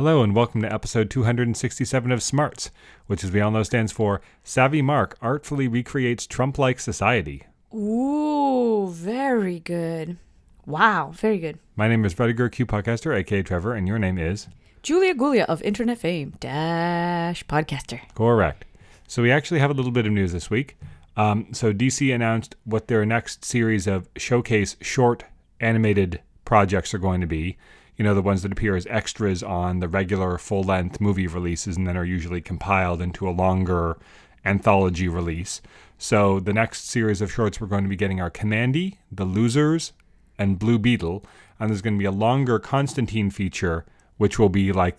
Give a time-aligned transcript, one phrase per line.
[0.00, 2.70] Hello, and welcome to episode 267 of Smarts,
[3.06, 7.42] which, as we all know, stands for Savvy Mark Artfully Recreates Trump Like Society.
[7.74, 10.16] Ooh, very good.
[10.64, 11.58] Wow, very good.
[11.76, 14.48] My name is Rudiger Q Podcaster, aka Trevor, and your name is?
[14.82, 18.00] Julia Gulia of Internet Fame Dash Podcaster.
[18.14, 18.64] Correct.
[19.06, 20.78] So, we actually have a little bit of news this week.
[21.18, 25.24] Um, so, DC announced what their next series of showcase short
[25.60, 27.58] animated projects are going to be
[28.00, 31.76] you know, the ones that appear as extras on the regular full length movie releases
[31.76, 33.98] and then are usually compiled into a longer
[34.42, 35.60] anthology release.
[35.98, 39.92] So the next series of shorts we're going to be getting are Kamandi, The Losers,
[40.38, 41.22] and Blue Beetle.
[41.58, 43.84] And there's going to be a longer Constantine feature,
[44.16, 44.96] which will be like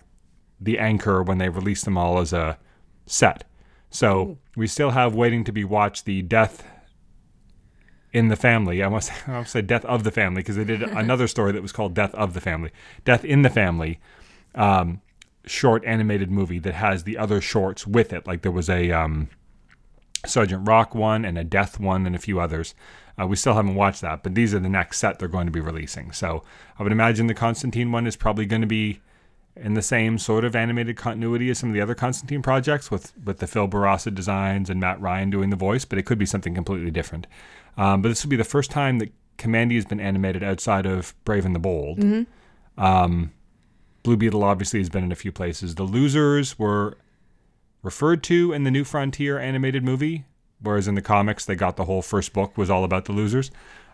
[0.60, 2.56] the anchor when they release them all as a
[3.06, 3.42] set.
[3.90, 6.64] So we still have waiting to be watched the Death
[8.12, 8.82] in the family.
[8.82, 11.62] I must I almost say Death of the Family because they did another story that
[11.62, 12.70] was called Death of the Family,
[13.04, 14.00] Death in the Family,
[14.54, 15.00] um,
[15.44, 18.26] short animated movie that has the other shorts with it.
[18.26, 19.28] Like there was a um,
[20.26, 22.74] Sergeant Rock one and a Death one and a few others.
[23.20, 25.52] Uh, we still haven't watched that, but these are the next set they're going to
[25.52, 26.12] be releasing.
[26.12, 26.42] So
[26.78, 29.00] I would imagine the Constantine one is probably going to be
[29.54, 33.12] in the same sort of animated continuity as some of the other Constantine projects with
[33.24, 36.26] with the Phil Bourassa designs and Matt Ryan doing the voice, but it could be
[36.26, 37.26] something completely different.
[37.76, 41.14] Um, but this will be the first time that Kamandi has been animated outside of
[41.24, 41.98] Brave and the Bold.
[41.98, 42.82] Mm-hmm.
[42.82, 43.32] Um,
[44.02, 45.74] Blue Beetle obviously has been in a few places.
[45.74, 46.98] The Losers were
[47.82, 50.24] referred to in the New Frontier animated movie,
[50.60, 53.50] whereas in the comics they got the whole first book was all about the Losers.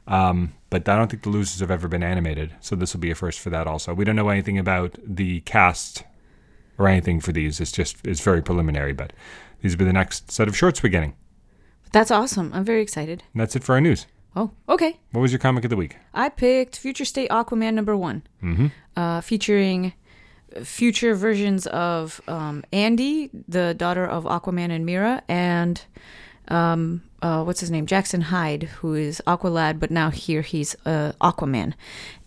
[0.09, 3.11] Um, but I don't think the Losers have ever been animated, so this will be
[3.11, 3.95] a first for that also.
[3.95, 6.03] We don't know anything about the cast
[6.79, 7.61] or anything for these.
[7.61, 9.13] It's just it's very preliminary, but
[9.61, 11.15] these will be the next set of shorts we're getting.
[11.93, 12.51] That's awesome.
[12.55, 13.23] I'm very excited.
[13.33, 14.07] And that's it for our news.
[14.37, 14.99] Oh, okay.
[15.13, 15.97] What was your comic of the week?
[16.15, 18.67] I picked Future State Aquaman number one, mm-hmm.
[18.97, 19.95] uh, featuring
[20.63, 25.81] future versions of um, Andy, the daughter of Aquaman and Mira, and
[26.49, 27.87] um, uh, what's his name?
[27.87, 31.75] Jackson Hyde, who is Aqualad, but now here he's uh, Aquaman.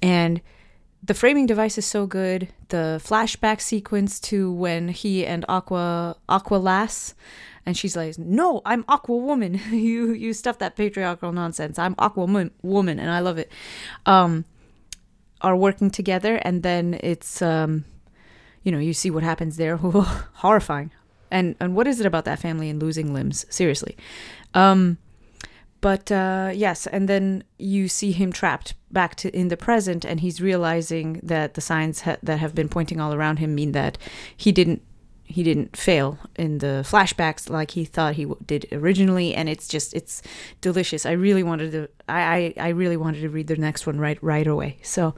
[0.02, 0.42] And
[1.04, 2.50] the framing device is so good.
[2.70, 7.14] The flashback sequence to when he and Aqua Aqualass
[7.66, 9.60] and she's like, "No, I'm Aqua Woman.
[9.72, 11.78] you you stuff that patriarchal nonsense.
[11.78, 12.26] I'm Aqua
[12.62, 13.52] Woman, and I love it."
[14.06, 14.46] Um,
[15.42, 17.86] are working together, and then it's um,
[18.64, 19.78] you know, you see what happens there.
[19.78, 20.92] Horrifying.
[21.32, 23.46] And and what is it about that family and losing limbs?
[23.50, 23.98] Seriously.
[24.54, 24.98] Um,
[25.82, 30.20] but uh, yes, and then you see him trapped back to in the present, and
[30.20, 33.98] he's realizing that the signs ha- that have been pointing all around him mean that
[34.38, 34.84] he didn't
[35.32, 39.94] he didn't fail in the flashbacks like he thought he did originally and it's just
[39.94, 40.22] it's
[40.60, 41.06] delicious.
[41.06, 44.22] I really wanted to I, I i really wanted to read the next one right
[44.22, 44.78] right away.
[44.84, 45.16] So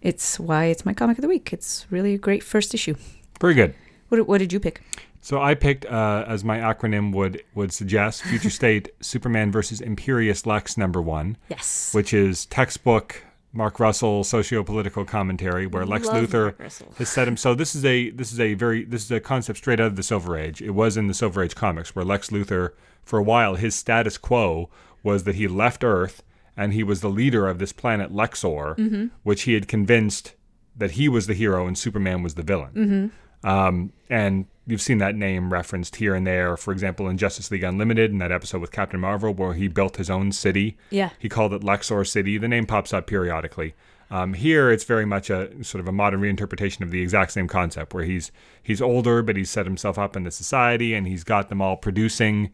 [0.00, 1.52] it's why it's my comic of the week.
[1.52, 2.94] It's really a great first issue.
[3.40, 3.74] Very good.
[4.10, 4.82] What, what did you pick
[5.24, 10.46] so i picked uh, as my acronym would would suggest future state superman versus imperious
[10.46, 13.24] lex number one yes which is textbook
[13.56, 17.36] Mark Russell socio-political commentary where Lex Love Luthor has set him.
[17.36, 19.96] So this is a this is a very this is a concept straight out of
[19.96, 20.60] the Silver Age.
[20.60, 22.70] It was in the Silver Age comics where Lex Luthor,
[23.04, 24.70] for a while, his status quo
[25.04, 26.24] was that he left Earth
[26.56, 29.06] and he was the leader of this planet Lexor, mm-hmm.
[29.22, 30.34] which he had convinced
[30.76, 32.72] that he was the hero and Superman was the villain.
[32.74, 33.06] Mm-hmm.
[33.44, 36.56] Um, and you've seen that name referenced here and there.
[36.56, 39.96] For example, in Justice League Unlimited, in that episode with Captain Marvel, where he built
[39.96, 40.76] his own city.
[40.90, 41.10] Yeah.
[41.18, 42.38] He called it Lexor City.
[42.38, 43.74] The name pops up periodically.
[44.10, 47.48] Um, here, it's very much a sort of a modern reinterpretation of the exact same
[47.48, 48.30] concept, where he's
[48.62, 51.76] he's older, but he's set himself up in the society, and he's got them all
[51.76, 52.52] producing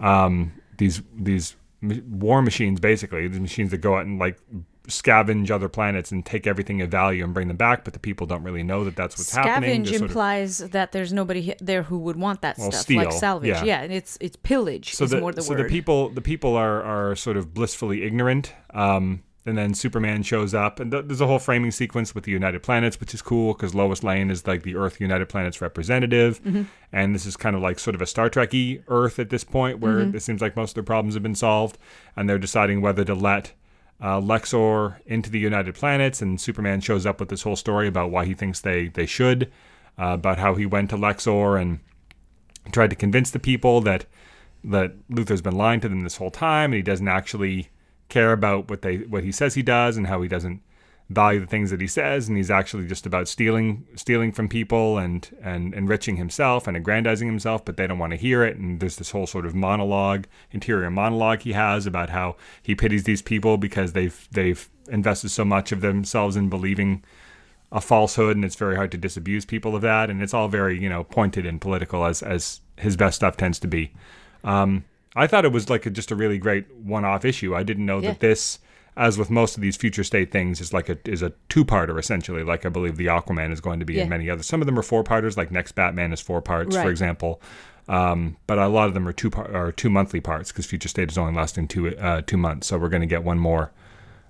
[0.00, 4.38] um, these these war machines, basically these machines that go out and like
[4.86, 8.26] scavenge other planets and take everything of value and bring them back, but the people
[8.26, 9.84] don't really know that that's what's scavenge happening.
[9.84, 13.12] Scavenge implies of, that there's nobody there who would want that well, stuff, steal, like
[13.12, 13.48] salvage.
[13.48, 13.64] Yeah.
[13.64, 15.64] yeah, and it's it's pillage so the, more the so word.
[15.64, 18.52] the people the people are are sort of blissfully ignorant.
[18.70, 22.32] Um, and then Superman shows up, and th- there's a whole framing sequence with the
[22.32, 26.42] United Planets, which is cool because Lois Lane is like the Earth United Planets representative,
[26.42, 26.64] mm-hmm.
[26.92, 29.78] and this is kind of like sort of a Star Trekky Earth at this point,
[29.78, 30.16] where mm-hmm.
[30.16, 31.78] it seems like most of their problems have been solved,
[32.16, 33.52] and they're deciding whether to let
[34.00, 38.10] uh, Lexor into the United Planets, and Superman shows up with this whole story about
[38.10, 39.50] why he thinks they they should,
[39.98, 41.80] uh, about how he went to Lexor and
[42.72, 44.06] tried to convince the people that
[44.64, 47.68] that Luthor's been lying to them this whole time, and he doesn't actually
[48.08, 50.60] care about what they what he says he does, and how he doesn't
[51.08, 54.98] value the things that he says, and he's actually just about stealing stealing from people
[54.98, 58.56] and and enriching himself and aggrandizing himself, but they don't want to hear it.
[58.56, 63.04] And there's this whole sort of monologue, interior monologue he has about how he pities
[63.04, 67.02] these people because they've they've invested so much of themselves in believing
[67.72, 70.80] a falsehood, and it's very hard to disabuse people of that, and it's all very
[70.80, 73.92] you know pointed and political as as his best stuff tends to be.
[74.44, 77.54] Um, I thought it was like a, just a really great one-off issue.
[77.56, 78.10] I didn't know Yeah.
[78.10, 78.58] that this,
[78.96, 82.42] as with most of these future state things, is like a is a two-parter essentially.
[82.42, 84.04] Like I believe the Aquaman is going to be Yeah.
[84.04, 84.46] in many others.
[84.46, 87.40] Some of them are four-parters, like Next Batman is four parts, for example.
[87.88, 90.88] Um, but a lot of them are two par- are two monthly parts because Future
[90.88, 92.66] State is only lasting two uh, two months.
[92.66, 93.70] So we're going to get one more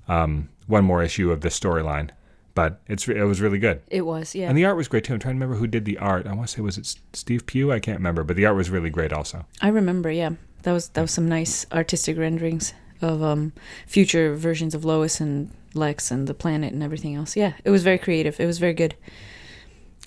[0.08, 2.10] um, one more issue of this storyline.
[2.54, 3.82] But it's it was really good.
[3.88, 4.48] It was, yeah.
[4.48, 5.12] And the art was great too.
[5.12, 6.26] I'm trying to remember who did the art.
[6.26, 7.70] I want to say was it Steve Pugh?
[7.70, 9.44] I can't remember, but the art was really great also.
[9.60, 10.30] I remember, yeah.
[10.62, 12.72] That was that was some nice artistic renderings
[13.02, 13.52] of um
[13.86, 17.36] future versions of Lois and Lex and the planet and everything else.
[17.36, 18.40] Yeah, it was very creative.
[18.40, 18.94] It was very good.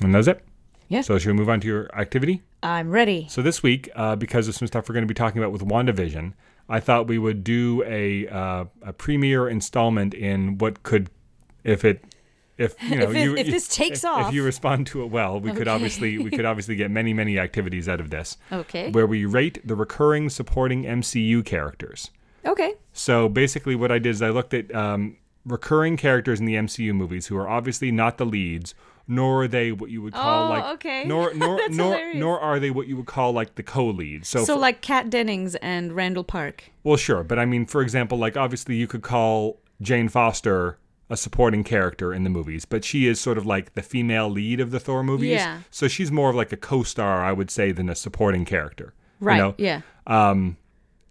[0.02, 0.44] And that's it.
[0.88, 1.02] Yeah.
[1.02, 2.42] So should we move on to your activity?
[2.64, 3.28] I'm ready.
[3.30, 5.62] So this week, uh, because of some stuff we're going to be talking about with
[5.62, 6.34] WandaVision,
[6.68, 11.10] I thought we would do a uh, a premiere installment in what could,
[11.64, 12.04] if it,
[12.58, 14.28] if you know, If it- you, if this takes if, off.
[14.30, 17.38] if you respond to it well, we could obviously we could obviously get many many
[17.40, 18.90] activities out of this, Okay.
[18.92, 22.10] where we rate the recurring supporting MCU characters.
[22.46, 22.74] Okay.
[22.94, 26.94] So basically, what I did is I looked at um, recurring characters in the MCU
[26.94, 28.74] movies who are obviously not the leads,
[29.08, 31.04] nor are they what you would call Oh, like okay.
[31.06, 32.18] nor nor nor hilarious.
[32.18, 34.28] nor are they what you would call like the co-leads.
[34.30, 36.72] So, So for- like Kat Dennings and Randall Park.
[36.84, 40.78] well, sure, but I mean, for example, like obviously you could call Jane Foster
[41.12, 44.60] a supporting character in the movies, but she is sort of like the female lead
[44.60, 45.32] of the Thor movies.
[45.32, 45.62] Yeah.
[45.72, 48.94] So she's more of like a co-star, I would say, than a supporting character.
[49.20, 49.38] you Right.
[49.38, 49.56] know?
[49.58, 49.82] Yeah.
[50.06, 50.58] Um,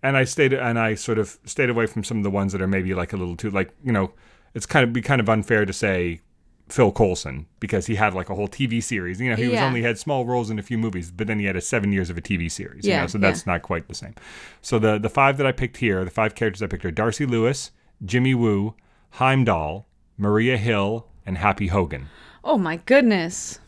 [0.03, 2.62] and I stayed and I sort of stayed away from some of the ones that
[2.62, 4.12] are maybe like a little too like you know
[4.55, 6.21] it's kind of be kind of unfair to say
[6.69, 9.21] Phil Coulson because he had like a whole TV series.
[9.21, 11.47] You know, he was only had small roles in a few movies, but then he
[11.47, 12.85] had a seven years of a TV series.
[12.85, 14.15] you Yeah, know, so that's not quite the same.
[14.61, 17.25] So the the five that I picked here, the five characters I picked are Darcy
[17.27, 17.71] Lewis,
[18.05, 18.75] Jimmy Woo,
[19.12, 19.87] Heimdall,
[20.19, 22.11] Maria Hill, and Happy Hogan.
[22.44, 23.61] Oh my goodness.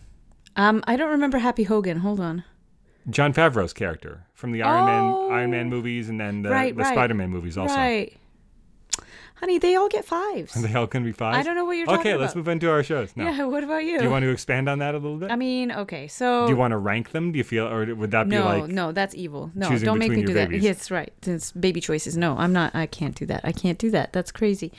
[0.56, 1.98] Um, I don't remember Happy Hogan.
[1.98, 2.44] Hold on.
[3.08, 5.28] Jon Favreau's character from the Iron Oh.
[5.28, 5.70] Man Iron Man oh.
[5.70, 6.92] movies and then the, Right, the right.
[6.92, 7.74] Spider-Man movies also.
[7.74, 8.16] Right.
[9.36, 10.54] Honey, they all get fives.
[10.54, 11.34] Are they all going to be five?
[11.34, 12.40] I don't know what you're Okay, talking let's about.
[12.40, 13.30] move into our shows now.
[13.30, 13.44] Yeah.
[13.50, 13.96] What about you?
[13.96, 15.30] Do you want to expand on that a little bit?
[15.30, 16.08] I mean, okay.
[16.08, 17.32] So Do you want to rank them?
[17.32, 18.64] Do you feel, or would that be like?
[18.64, 19.50] no, no, that's evil.
[19.54, 20.50] No, don't make me do your that.
[20.50, 20.62] babies?
[20.62, 21.10] Yes, right.
[21.22, 22.18] It's baby choices.
[22.18, 22.74] No, I'm not.
[22.74, 23.40] I can't do that.
[23.42, 24.12] I can't do that.
[24.12, 24.72] That's crazy.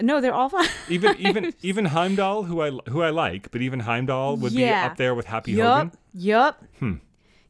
[0.00, 0.68] No, they're all fine.
[0.88, 4.96] even even even Heimdall, who I who I like, but even Heimdall would be up
[4.96, 5.76] there with Happy yup.
[5.76, 5.92] Hogan.
[6.14, 6.64] Yup.
[6.80, 6.94] Hmm.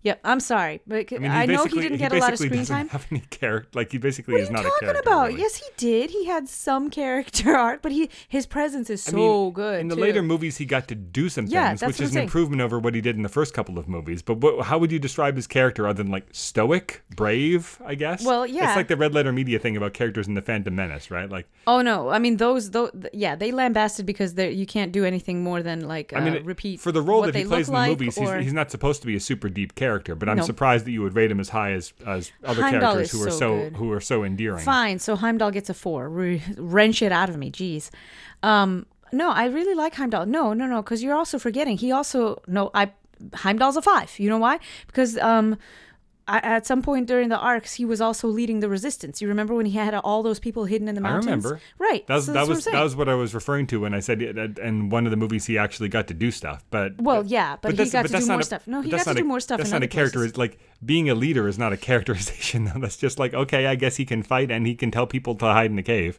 [0.03, 0.21] Yep.
[0.25, 2.53] I'm sorry, but I, I mean, he know he didn't get a lot of screen
[2.53, 2.89] doesn't time.
[2.91, 3.69] Have any character?
[3.75, 5.29] Like he basically What are is you not a talking about?
[5.29, 5.41] really.
[5.41, 6.11] Yes, he did.
[6.11, 9.81] He had some character art, but he his presence is I so mean, good.
[9.81, 10.01] In the too.
[10.01, 12.25] later movies, he got to do some Yeah, things, which is I'm an saying.
[12.27, 14.23] improvement over what he did in the first couple of movies.
[14.23, 17.79] But what, how would you describe his character other than like stoic, brave?
[17.85, 18.25] I guess.
[18.25, 18.69] Well, yeah.
[18.69, 21.29] It's like the red letter media thing about characters in the Phantom Menace, right?
[21.29, 22.09] Like, Oh no!
[22.09, 25.89] I mean those, those yeah, they lambasted because they you can't do anything more than
[25.89, 27.81] like uh, I mean, repeat for the role what that he they plays in the
[27.81, 29.88] like, movies, or- he's, he's not supposed to be a super deep character.
[29.97, 30.43] But I'm No.
[30.45, 33.31] surprised that you would rate him as high as as other Heimdall characters who are
[33.31, 33.77] so so good.
[33.77, 34.65] who are so endearing.
[34.65, 34.99] Fine.
[34.99, 36.09] So Heimdall gets a four.
[36.09, 37.51] Re- wrench it out of me.
[37.51, 37.91] Jeez.
[38.43, 40.27] Um, no, I really like Heimdall.
[40.27, 41.79] No, no, no, because you're also forgetting.
[41.79, 42.71] He also no.
[42.75, 42.91] I
[43.35, 44.17] Heimdall's a five.
[44.19, 44.59] You know why?
[44.87, 45.57] Because um,
[46.29, 49.21] at some point during the arcs, he was also leading the resistance.
[49.23, 51.27] You remember when he had all those people hidden in the mountains?
[51.27, 51.61] I remember.
[51.79, 52.07] Right.
[52.07, 54.21] That was so that was that was what I was referring to when I said
[54.23, 56.65] in one of the movies he actually got to do stuff.
[56.71, 58.67] But Well, yeah, but he that's- got to do more a- stuff.
[58.67, 60.19] No, he got to do a- more stuff That's in not a character.
[60.21, 60.37] places.
[60.37, 62.67] Like being a leader is not a characterization.
[62.67, 62.79] though.
[62.81, 65.45] That's just like okay, I guess he can fight and he can tell people to
[65.47, 66.19] hide in a cave.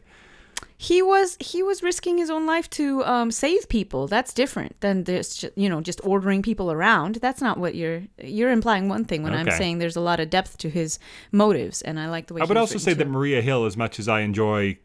[0.76, 4.06] He was he was risking his own life to um, save people.
[4.06, 7.16] That's different than this, you know, just ordering people around.
[7.16, 8.88] That's not what you're you're implying.
[8.88, 10.98] One thing when I'm saying there's a lot of depth to his
[11.32, 12.40] motives, and I like the way.
[12.40, 13.18] I would also say written, that.
[13.18, 14.78] Maria Hill, as much as I enjoy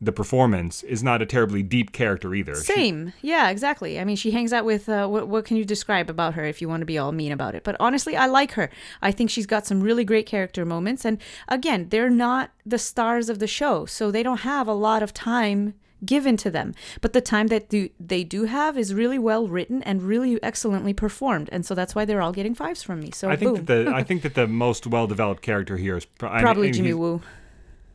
[0.00, 2.54] the performance, is not a terribly deep character either.
[2.54, 4.00] She- Same, yeah, exactly.
[4.00, 4.88] I mean, she hangs out with.
[4.88, 7.32] Uh, what, what can you describe about her if you want to be all mean
[7.32, 7.64] about it?
[7.64, 8.70] But honestly, I like her.
[9.02, 13.28] I think she's got some really great character moments, and again, they're not the stars
[13.28, 16.74] of the show, so they don't have a lot of time given to them.
[17.02, 20.94] But the time that do, they do have is really well written and really excellently
[20.94, 23.10] performed, and so that's why they're all getting fives from me.
[23.12, 25.98] So I think boom, that the I think that the most well developed character here
[25.98, 27.20] is pro- I probably mean, Jimmy Woo.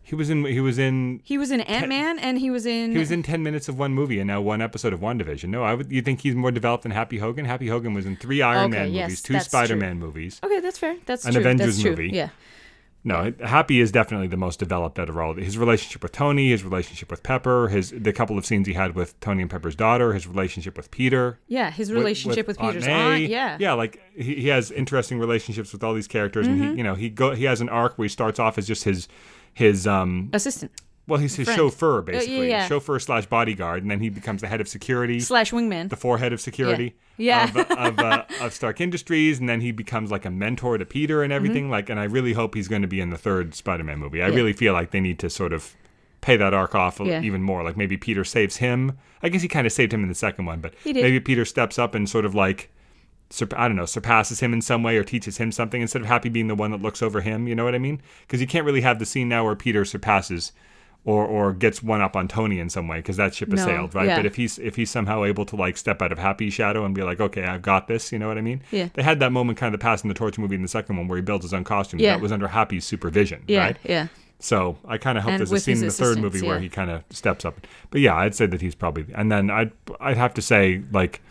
[0.07, 2.91] He was in he was in He was in Ant Man, and he was in.
[2.91, 5.49] He was in ten minutes of one movie and now one episode of WandaVision.
[5.49, 5.91] No, I would.
[5.91, 7.43] You think he's more developed than Happy Hogan?
[7.45, 10.39] Happy Hogan was in three Iron Okay, Man yes, movies, two that's Spider Man movies.
[10.43, 10.95] Okay, that's fair.
[11.07, 11.41] That's An true.
[11.41, 11.91] Avengers that's true.
[11.91, 12.09] movie.
[12.13, 12.29] Yeah.
[13.07, 15.35] No, Happy is definitely the most developed out of all.
[15.35, 18.95] His relationship with Tony, his relationship with Pepper, his the couple of scenes he had
[18.95, 21.37] with Tony and Pepper's daughter, his relationship with Peter.
[21.47, 22.91] Yeah, his relationship with, Peter's May.
[22.91, 23.23] aunt.
[23.29, 23.57] Yeah.
[23.59, 26.71] yeah, like he, he has interesting relationships with all these characters, and Mm-hmm.
[26.71, 28.85] he, you know, he go he has an arc where he starts off as just
[28.85, 29.07] his
[29.55, 30.71] his um Assistant.
[31.07, 31.57] well, he's his friend.
[31.57, 32.67] chauffeur yeah, basically, yeah.
[32.67, 35.89] chauffeur slash bodyguard, and then he becomes the head of security, slash wingman.
[35.89, 36.95] the forehead of security.
[37.17, 37.45] Yeah.
[37.49, 41.23] Of, of, uh, of Stark Industries, and then he becomes like a mentor to Peter
[41.23, 41.69] and everything.
[41.71, 44.21] Like, and I really hope he's going to be in the third Spider-Man movie.
[44.21, 44.33] I Mm-hmm.
[44.33, 44.37] Yeah.
[44.37, 45.73] really feel like they need to sort of
[46.19, 47.21] pay that arc off Yeah.
[47.21, 47.63] even more.
[47.63, 48.97] Like maybe Peter saves him.
[49.23, 51.79] I guess he kind of saved him in the second one, but maybe Peter steps
[51.79, 52.69] up and sort of like.
[53.55, 56.29] I don't know, surpasses him in some way or teaches him something instead of Happy
[56.29, 57.47] being the one that looks over him.
[57.47, 58.01] You know what I mean?
[58.21, 60.51] Because you can't really have the scene now where Peter surpasses
[61.03, 63.65] or or gets one up on Tony in some way because that ship has No,
[63.65, 64.07] sailed, right?
[64.07, 64.15] yeah.
[64.17, 66.95] But if he's if he's somehow able to like step out of Happy's shadow and
[66.95, 68.61] be like, okay, I've got this, you know what I mean?
[68.71, 68.89] Yeah.
[68.93, 71.07] They had that moment kind of the passing the torch movie in the second one
[71.07, 71.99] where he built his own costume.
[71.99, 72.15] Yeah.
[72.15, 73.77] That was under Happy's supervision, yeah, right?
[73.83, 74.07] yeah.
[74.39, 76.69] So I kind of hope And there's a scene in the third movie where he
[76.69, 77.65] kind of steps up.
[77.91, 79.05] But yeah, I'd say that he's probably.
[79.15, 81.21] And then I'd I'd have to say like.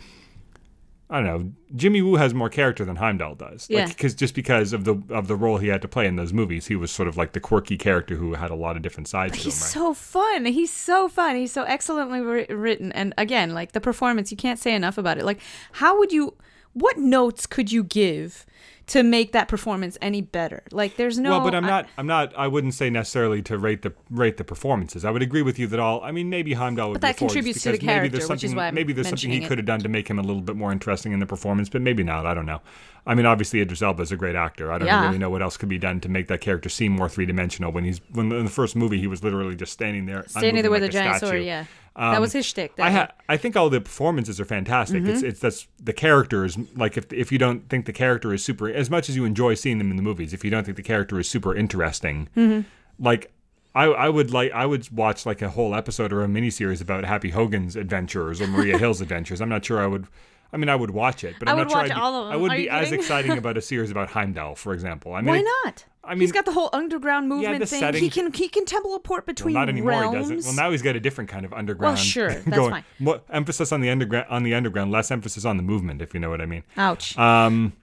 [1.07, 1.51] I don't know.
[1.75, 3.67] Jimmy Woo has more character than Heimdall does.
[3.69, 3.87] Yeah.
[3.87, 6.65] Because just because of the of the role he had to play in those movies,
[6.65, 9.33] he was sort of like the quirky character who had a lot of different sides
[9.33, 9.43] to him.
[9.45, 9.69] He's Right?
[9.71, 10.45] so fun.
[10.45, 11.35] He's so fun.
[11.35, 12.91] He's so excellently wri- written.
[12.93, 15.25] And again, like the performance, you can't say enough about it.
[15.25, 15.41] Like,
[15.73, 16.33] how would you,
[16.73, 18.45] what notes could you give
[18.87, 20.63] to make that performance any better?
[20.71, 21.31] Like, there's no.
[21.31, 21.87] well, but I'm not.
[21.97, 22.33] I'm not.
[22.37, 25.03] I wouldn't say necessarily to rate the rate the performances.
[25.05, 26.01] I would agree with you that all.
[26.03, 27.93] I mean, maybe Heimdall would But that a four, just contributes to the because maybe
[27.97, 29.89] character, there's which is something- why I'm maybe there's something he could have done to
[29.89, 32.25] make him a little bit more interesting in the performance, but maybe not.
[32.25, 32.61] I don't know.
[33.07, 34.71] I mean, obviously Idris Elba is a great actor.
[34.71, 35.05] I don't Yeah.
[35.05, 37.71] really know what else could be done to make that character seem more three dimensional.
[37.71, 40.65] When he's when in the first movie he was literally just standing there, standing there
[40.65, 41.31] unmoving with like a giant statue.
[41.33, 41.43] sword.
[41.43, 41.65] Yeah.
[41.97, 42.73] That was his shtick.
[42.79, 45.03] I ha- I think all the performances are fantastic.
[45.03, 45.27] It's Mm-hmm.
[45.29, 48.89] it's that's the characters like if if you don't think the character is super as
[48.89, 51.19] much as you enjoy seeing them in the movies, if you don't think the character
[51.19, 52.61] is super interesting, Mm-hmm.
[53.03, 53.31] like
[53.73, 57.03] I I would like I would watch like a whole episode or a miniseries about
[57.05, 59.41] Happy Hogan's adventures or Maria Hill's adventures.
[59.41, 60.07] I'm not sure I would.
[60.53, 62.15] I mean, I would watch it, but I I'm would not sure I'd be, all
[62.27, 65.13] of I would Are be as exciting about a series about Heimdall, for example.
[65.13, 65.83] I mean, Why not?
[66.05, 67.79] I mean- he's got the whole underground movement the thing.
[67.79, 69.91] setting- He can he can teleport Well, between not anymore.
[69.91, 70.29] realms.
[70.29, 70.55] He doesn't.
[70.55, 71.95] Well, now he's got a different kind of underground.
[71.95, 72.71] Well, sure, that's going.
[72.71, 72.83] fine.
[72.99, 76.19] More emphasis on the underground, on the underground, less emphasis on the movement, if you
[76.19, 76.63] know what I mean.
[76.77, 77.17] Ouch.
[77.17, 77.73] Um,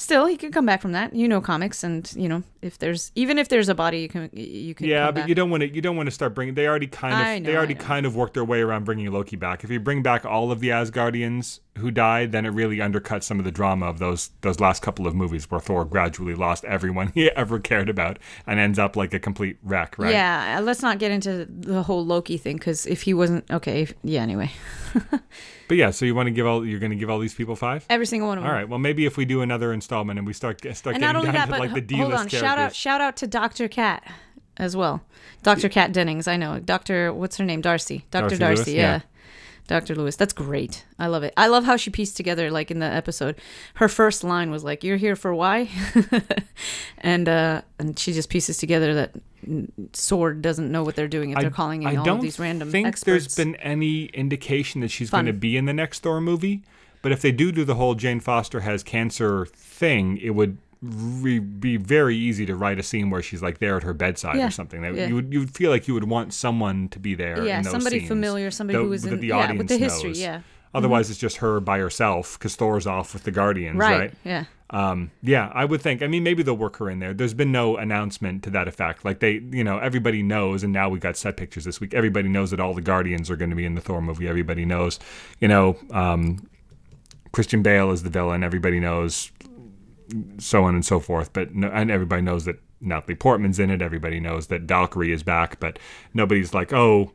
[0.00, 1.12] Still, he can come back from that.
[1.12, 4.30] You know comics, and you know if there's even if there's a body, you can
[4.32, 4.86] you can.
[4.86, 5.28] yeah, but back.
[5.28, 5.68] you don't want to.
[5.74, 6.54] You don't want to start bringing.
[6.54, 7.42] They already kind of.
[7.42, 9.64] Know, they already kind of worked their way around bringing Loki back.
[9.64, 13.38] If you bring back all of the Asgardians who died, then it really undercuts some
[13.40, 17.08] of the drama of those those last couple of movies where Thor gradually lost everyone
[17.14, 19.98] he ever cared about and ends up like a complete wreck.
[19.98, 20.12] Right.
[20.12, 23.94] Yeah, let's not get into the whole Loki thing because if he wasn't okay, if,
[24.04, 24.22] yeah.
[24.22, 24.52] Anyway,
[25.68, 26.64] But yeah, so you want to give all.
[26.64, 27.84] You're going to give all these people five.
[27.90, 28.50] every single one of them.
[28.50, 28.66] All right.
[28.66, 31.46] Well, maybe if we do another installment and we start start and getting down that,
[31.46, 32.40] to like the D list hold on, characters.
[32.40, 34.02] shout out, shout out to Doctor Cat
[34.56, 35.02] as well.
[35.42, 36.58] Doctor Kat Dennings, I know.
[36.58, 37.60] Doctor, what's her name?
[37.60, 38.06] Darcy.
[38.10, 38.72] Doctor Darcy Darcy.
[38.72, 38.80] Yeah.
[38.80, 39.00] yeah.
[39.68, 39.94] Dr.
[39.94, 40.16] Lewis.
[40.16, 40.84] That's great.
[40.98, 41.32] I love it.
[41.36, 43.36] I love how she pieced together, like in the episode,
[43.74, 45.68] her first line was like, "You're here for why,"
[46.98, 49.12] and uh, and she just pieces together that
[49.92, 52.38] Sword doesn't know what they're doing if they're calling in I all don't of these
[52.38, 53.04] random think experts.
[53.04, 56.62] there's been any indication that she's going to be in the next Thor movie.
[57.00, 61.38] But if they do do the whole Jane Foster has cancer thing, it would re-
[61.38, 64.46] be very easy to write a scene where she's like there at her bedside Yeah,
[64.48, 64.82] or something.
[64.82, 65.06] That yeah.
[65.08, 67.44] You would you would feel like you would want someone to be there.
[67.44, 69.68] yeah, in those somebody scenes, familiar, somebody Tho- who was in the yeah audience with
[69.68, 70.10] the history.
[70.10, 70.20] knows.
[70.20, 70.40] Yeah,
[70.74, 73.98] Otherwise, it's just her by herself because Thor's off with the Guardians, right.
[73.98, 74.14] right?
[74.24, 74.44] Yeah.
[74.70, 76.02] Um, yeah, I would think.
[76.02, 77.14] I mean, maybe they'll work her in there.
[77.14, 79.02] There's been no announcement to that effect.
[79.02, 81.94] Like they, you know, everybody knows, and now we got set pictures this week.
[81.94, 84.28] Everybody knows that all the Guardians are going to be in the Thor movie.
[84.28, 85.00] Everybody knows,
[85.40, 86.46] you know, um,
[87.32, 88.44] Christian Bale is the villain.
[88.44, 89.30] Everybody knows,
[90.38, 91.32] so on and so forth.
[91.32, 93.82] But no, and everybody knows that Natalie Portman's in it.
[93.82, 95.58] Everybody knows that Valkyrie is back.
[95.60, 95.78] But
[96.14, 97.12] nobody's like, oh.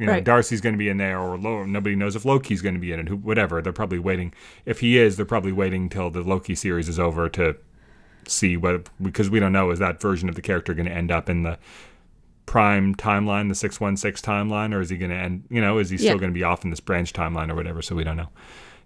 [0.00, 0.22] You know, Right.
[0.22, 2.92] Darcy's going to be in there, or Lo- nobody knows if Loki's going to be
[2.92, 3.08] in it.
[3.08, 3.60] Who, whatever.
[3.60, 4.32] They're probably waiting.
[4.64, 7.56] If he is, they're probably waiting till the Loki series is over to
[8.28, 11.10] see what because we don't know is that version of the character going to end
[11.10, 11.58] up in the
[12.46, 15.42] prime timeline, the six one six timeline, or is he going to end?
[15.50, 16.10] You know, is he Yeah.
[16.10, 17.82] still going to be off in this branch timeline or whatever?
[17.82, 18.28] So we don't know.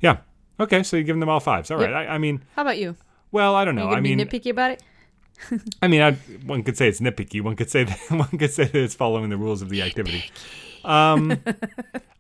[0.00, 0.16] Yeah.
[0.58, 0.82] Okay.
[0.82, 1.70] So you're giving them all fives.
[1.70, 1.90] All right.
[1.90, 2.08] Yep.
[2.08, 2.96] I, I mean, How about you?
[3.32, 3.90] Well, I don't Are know.
[3.90, 4.82] you I mean, nitpicky about it?
[5.82, 6.12] I mean, I,
[6.46, 7.40] one could say it's nitpicky.
[7.42, 10.24] One could say that one could say that it's following the rules of the activity.
[10.84, 11.36] Um,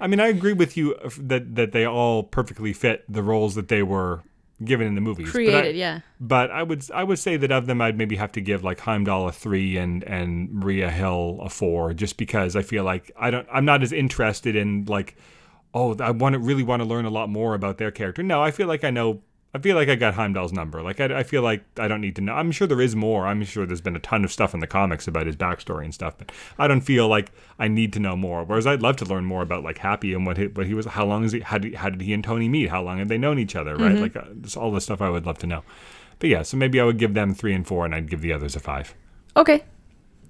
[0.00, 3.68] I mean, I agree with you that that they all perfectly fit the roles that
[3.68, 4.22] they were
[4.64, 5.26] given in the movies.
[5.26, 6.00] But I- Created, yeah.
[6.20, 8.78] But I would I would say that of them, I'd maybe have to give like
[8.80, 13.30] Heimdall a three and and Maria Hill a four, just because I feel like I
[13.30, 15.16] don't I'm not as interested in like
[15.74, 18.22] oh I want to really want to learn a lot more about their character.
[18.22, 19.22] No, I feel like I know.
[19.54, 20.82] I feel like I got Heimdall's number.
[20.82, 22.32] Like I, I feel like I don't need to know.
[22.32, 23.26] I'm sure there is more.
[23.26, 25.92] I'm sure there's been a ton of stuff in the comics about his backstory and
[25.92, 28.44] stuff, but I don't feel like I need to know more.
[28.44, 30.86] Whereas I'd love to learn more about like Happy and what he, what he was.
[30.86, 31.40] How long is he?
[31.40, 32.70] How did, how did he and Tony meet?
[32.70, 33.76] How long have they known each other?
[33.76, 33.98] Right?
[33.98, 34.24] Like uh,
[34.56, 35.64] all the stuff I would love to know.
[36.18, 38.32] But yeah, so maybe I would give them three and four, and I'd give the
[38.32, 38.94] others a five.
[39.36, 39.64] Okay.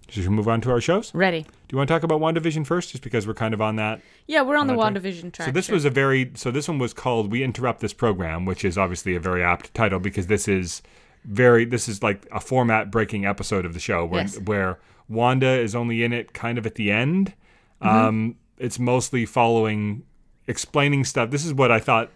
[0.08, 1.14] Should we move on to our shows?
[1.14, 1.46] Ready.
[1.72, 4.02] You want to talk about WandaVision first, just because we're kind of on that?
[4.26, 5.46] Yeah, we're on the Wanna WandaVision track.
[5.46, 5.74] So this sure.
[5.74, 9.14] was a very so this one was called "We Interrupt This Program," which is obviously
[9.16, 10.82] a very apt title because this is
[11.24, 14.38] very this is like a format breaking episode of the show where Yes.
[14.40, 17.32] where Wanda is only in it kind of at the end.
[17.82, 17.88] Mm-hmm.
[17.88, 20.02] Um, it's mostly following
[20.46, 21.30] explaining stuff.
[21.30, 22.10] This is what I thought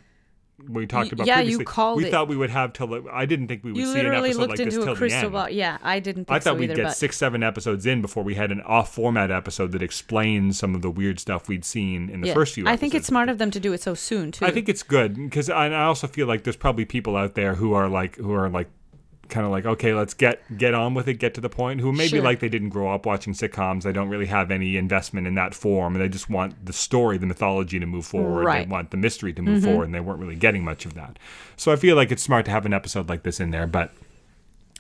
[0.69, 1.65] we talked about yeah, you previously.
[1.67, 4.01] call we it- thought we would have till I didn't think we would You see
[4.01, 5.33] an episode like this into till a the end.
[5.33, 5.51] ball.
[5.51, 6.77] Yeah, I didn't think I thought so we'd either.
[6.77, 10.59] get but six, seven episodes in before we had an off format episode that explains
[10.59, 12.35] some of the weird stuff we'd seen in the yeah.
[12.35, 14.47] first few I think it's smart of them to do it so soon too.
[14.47, 17.55] I think it's good because I, I also feel like there's probably people out there
[17.57, 18.69] who are like who are like
[19.29, 21.93] kind of like okay let's get get on with it get to the point who
[21.93, 22.23] maybe Sure.
[22.23, 25.55] like they didn't grow up watching sitcoms they don't really have any investment in that
[25.55, 28.61] form and they just want the story the mythology to move forward Right.
[28.63, 28.71] Mm-hmm.
[28.71, 31.19] they want the mystery to move forward and they weren't really getting much of that
[31.57, 33.91] so I feel like it's smart to have an episode like this in there but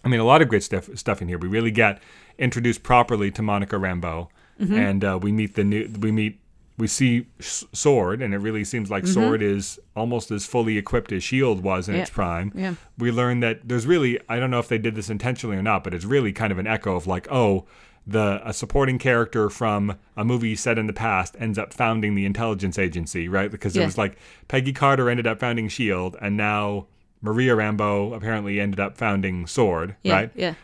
[0.04, 1.36] I mean, a lot of great stuff stuff in here.
[1.36, 2.00] We really get
[2.38, 4.28] introduced properly to Monica Rambeau,
[4.60, 4.74] Mm-hmm.
[4.74, 5.90] and uh, we meet the new.
[5.98, 6.38] We meet.
[6.78, 9.12] We see S- Sword, and it really seems like Mm-hmm.
[9.14, 12.52] Sword is almost as fully equipped as Shield was in its prime.
[12.54, 12.74] Yeah.
[12.98, 14.18] We learn that there's really.
[14.28, 16.58] I don't know if they did this intentionally or not, but it's really kind of
[16.58, 17.64] an echo of like, oh,
[18.06, 22.24] the a supporting character from a movie set in the past ends up founding the
[22.26, 23.50] intelligence agency, right?
[23.50, 24.16] Because it was like
[24.48, 26.86] Peggy Carter ended up founding Shield, and now.
[27.22, 30.30] Maria Rambeau apparently ended up founding Sword, yeah, right?
[30.36, 30.54] Yeah.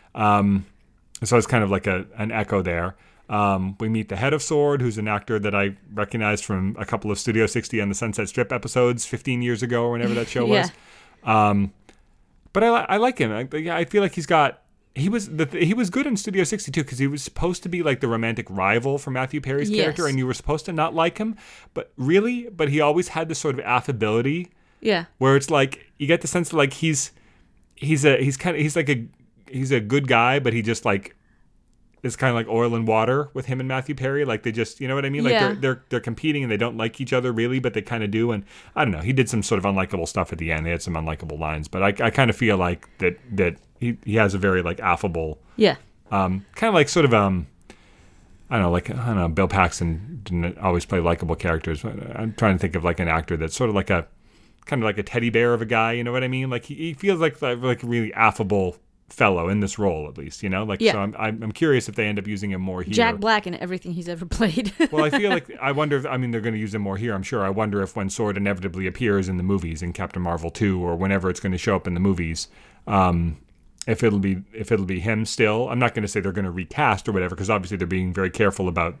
[1.23, 2.95] So it's kind of like a an echo there.
[3.29, 6.85] Um, we meet the head of Sword, who's an actor that I recognized from a
[6.85, 10.27] couple of Studio 60 and the Sunset Strip episodes 15 years ago, or whenever that
[10.35, 10.69] show was.
[11.25, 11.65] Yeah.
[12.51, 13.31] But I, I like him.
[13.31, 13.47] I,
[13.79, 14.59] I feel like he's got.
[14.95, 17.81] He was the, he was good in Studio 62 because he was supposed to be
[17.81, 21.17] like the romantic rival for Matthew Perry's character, and you were supposed to not like
[21.17, 21.35] him.
[21.73, 24.51] But really, but he always had this sort of affability
[24.81, 25.05] Yeah.
[25.17, 27.11] where it's like you get the sense that like he's
[27.75, 29.07] he's a he's kind of he's like a
[29.47, 31.15] he's a good guy, but he just like
[32.03, 34.25] it's kind of like oil and water with him and Matthew Perry.
[34.25, 35.23] Like they just you know what I mean?
[35.23, 35.47] Like Yeah.
[35.47, 38.11] they're they're they're competing and they don't like each other really, but they kind of
[38.11, 38.31] do.
[38.31, 38.43] And
[38.75, 38.99] I don't know.
[38.99, 40.65] He did some sort of unlikable stuff at the end.
[40.65, 43.97] They had some unlikable lines, but I I kind of feel like that that he
[44.03, 45.77] he has a very like affable Yeah.
[46.11, 47.47] um, kind of like sort of um,
[48.49, 51.81] I don't know, like I don't know, Bill Paxton didn't always play likable characters.
[51.83, 54.07] But I'm trying to think of like an actor that's sort of like a
[54.65, 55.93] kind of like a teddy bear of a guy.
[55.93, 56.49] You know what I mean?
[56.49, 58.77] Like he, he feels like like really affable
[59.09, 60.43] fellow in this role, at least.
[60.43, 60.93] You know, like Yeah.
[60.93, 60.99] so.
[60.99, 62.93] I'm, I'm curious if they end up using him more here.
[62.93, 64.73] Jack Black in everything he's ever played.
[64.91, 65.97] well, I feel like I wonder.
[65.97, 67.13] If, I mean, they're going to use him more here.
[67.13, 67.43] I'm sure.
[67.45, 70.95] I wonder if when Sword inevitably appears in the movies in Captain Marvel two or
[70.95, 72.47] whenever it's going to show up in the movies,
[72.87, 73.37] um,
[73.87, 75.69] if it'll be if it'll be him still.
[75.69, 78.13] I'm not going to say they're going to recast or whatever because obviously they're being
[78.13, 78.95] very careful about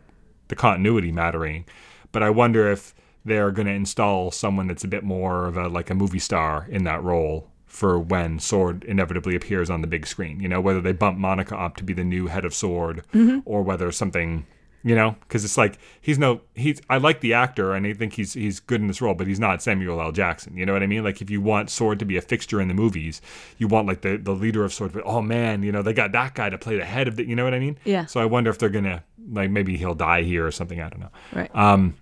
[0.49, 1.65] the continuity mattering.
[2.11, 2.93] But I wonder if
[3.25, 6.67] they're going to install someone that's a bit more of a like a movie star
[6.69, 10.39] in that role for when Sword inevitably appears on the big screen.
[10.39, 13.03] You know, whether they bump Monica up to be the new head of Sword
[13.45, 14.45] or whether something
[14.85, 18.11] you know because it's like he's no he's i like the actor and i think
[18.11, 20.83] he's he's good in this role but he's not samuel l jackson you know what
[20.83, 23.21] i mean like if you want sword to be a fixture in the movies
[23.57, 26.11] you want like the the leader of sword but oh man you know they got
[26.11, 28.07] that guy to play the head of the you know what i mean Yeah.
[28.07, 30.99] so i wonder if they're gonna like maybe he'll die here or something i don't
[30.99, 31.55] know right.
[31.55, 31.95] Um,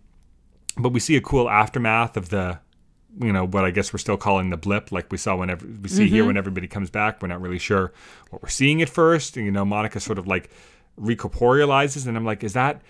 [0.76, 2.58] but we see a cool aftermath of the
[3.20, 5.90] you know what i guess we're still calling the blip like we saw whenever we
[5.90, 6.28] see here mm-hmm.
[6.28, 7.92] when everybody comes back we're not really sure
[8.30, 10.50] what we're seeing at first and, you know monica sort of like
[11.00, 12.82] recorporealizes and i'm like is that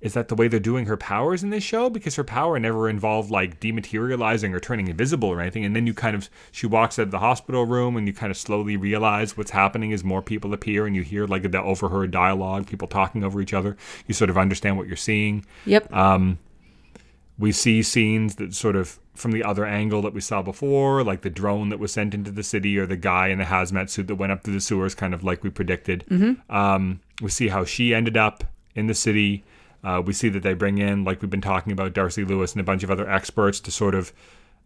[0.00, 1.90] is that the way they're doing her powers in this show?
[1.90, 5.92] Because her power never involved like dematerializing or turning invisible or anything and then you
[5.92, 9.36] kind of she walks out of the hospital room and you kind of slowly realize
[9.36, 13.22] what's happening as more people appear and you hear like the overheard dialogue people talking
[13.22, 13.76] over each other.
[14.06, 15.44] You sort of understand what you're seeing.
[15.66, 15.92] Yep.
[15.92, 16.38] Um,
[17.38, 21.22] we see scenes that sort of from the other angle that we saw before, like
[21.22, 24.06] the drone that was sent into the city or the guy in the hazmat suit
[24.08, 26.04] that went up through the sewers, kind of like we predicted.
[26.48, 29.44] Um, we see how she ended up in the city.
[29.82, 32.60] Uh, we see that they bring in, like we've been talking about, Darcy Lewis and
[32.60, 34.12] a bunch of other experts to sort of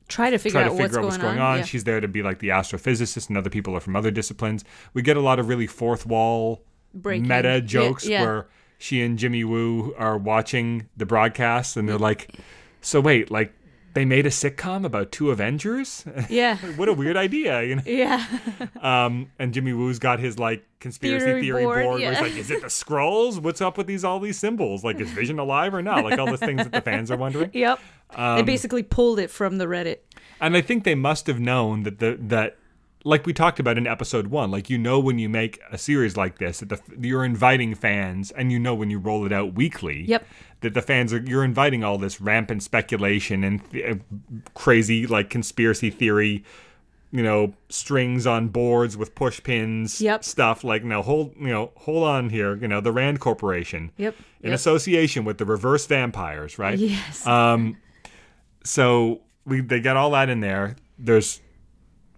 [0.06, 1.58] Try to figure try out figure what's, out what's going on.
[1.58, 1.64] Yeah.
[1.64, 4.62] She's there to be like the astrophysicist, and other people are from other disciplines.
[4.92, 6.62] We get a lot of really fourth wall
[6.92, 7.26] Breaking.
[7.26, 8.22] meta Yeah, jokes yeah.
[8.22, 12.34] where she and Jimmy Woo are watching the broadcast, and they're like,
[12.82, 13.54] "So wait, like
[13.94, 16.04] they made a sitcom about two Avengers?
[16.28, 16.56] yeah.
[16.76, 17.82] what a weird idea!" You know.
[17.86, 18.24] Yeah.
[18.80, 22.36] Um, and Jimmy Woo's got his like conspiracy Theory theory, board, board, where he's like,
[22.36, 23.40] "Is it the scrolls?
[23.40, 24.84] What's up with these all these symbols?
[24.84, 26.04] Like, is Vision alive or not?
[26.04, 27.80] Like all the things that the fans are wondering." Yep.
[28.10, 29.98] they Um, basically pulled it from the Reddit.
[30.40, 32.58] And I think they must have known that the that
[33.06, 36.16] like we talked about in episode one, like you know when you make a series
[36.16, 39.54] like this that the, you're inviting fans, and you know when you roll it out
[39.54, 40.26] weekly, Yep.
[40.62, 43.98] that the fans are you're inviting all this rampant speculation and th- uh,
[44.54, 46.44] crazy like conspiracy theory,
[47.12, 50.24] you know, strings on boards with push pins, Yep.
[50.24, 53.90] stuff like now hold you know, hold on here, you know, the Rand Corporation.
[53.98, 54.14] Yep.
[54.40, 54.54] In Yep.
[54.56, 56.78] association with the reverse vampires, right?
[56.78, 57.26] Yes.
[57.26, 57.76] Um,
[58.64, 60.76] so we they got all that in there.
[60.98, 61.40] There's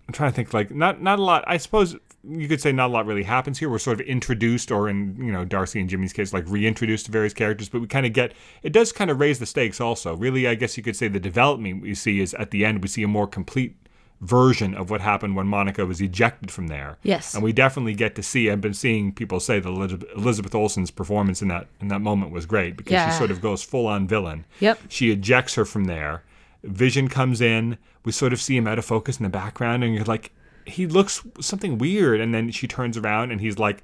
[0.08, 1.44] I'm trying to think like not not a lot.
[1.46, 1.96] I suppose
[2.28, 3.68] you could say not a lot really happens here.
[3.68, 7.12] We're sort of introduced, or in you know Darcy and Jimmy's case, like reintroduced to
[7.12, 7.68] various characters.
[7.68, 9.80] But we kind of get it does kind of raise the stakes.
[9.80, 12.82] Also, really, I guess you could say the development we see is at the end
[12.82, 13.76] we see a more complete
[14.22, 16.96] version of what happened when Monica was ejected from there.
[17.02, 17.34] Yes.
[17.34, 18.50] and we definitely get to see.
[18.50, 19.68] I've been seeing people say that
[20.16, 23.10] Elizabeth, Olsen's performance in that in that moment was great because Yeah.
[23.10, 24.44] she sort of goes full on villain.
[24.60, 24.78] Yep.
[24.88, 26.22] She ejects her from there.
[26.64, 27.76] Vision comes in.
[28.06, 30.32] We sort of see him out of focus in the background, and you're like,
[30.64, 32.20] he looks something weird.
[32.22, 33.82] And then she turns around, and he's like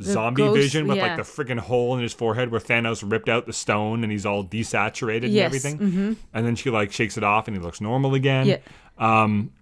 [0.00, 1.08] zombie ghost- Vision with yeah.
[1.08, 4.24] like the friggin' hole in his forehead where Thanos ripped out the stone, and he's
[4.24, 5.78] all desaturated and everything.
[5.78, 6.12] Mm-hmm.
[6.32, 8.46] And then she like shakes it off, and he looks normal again.
[8.46, 8.58] yeah.
[8.98, 9.52] Um,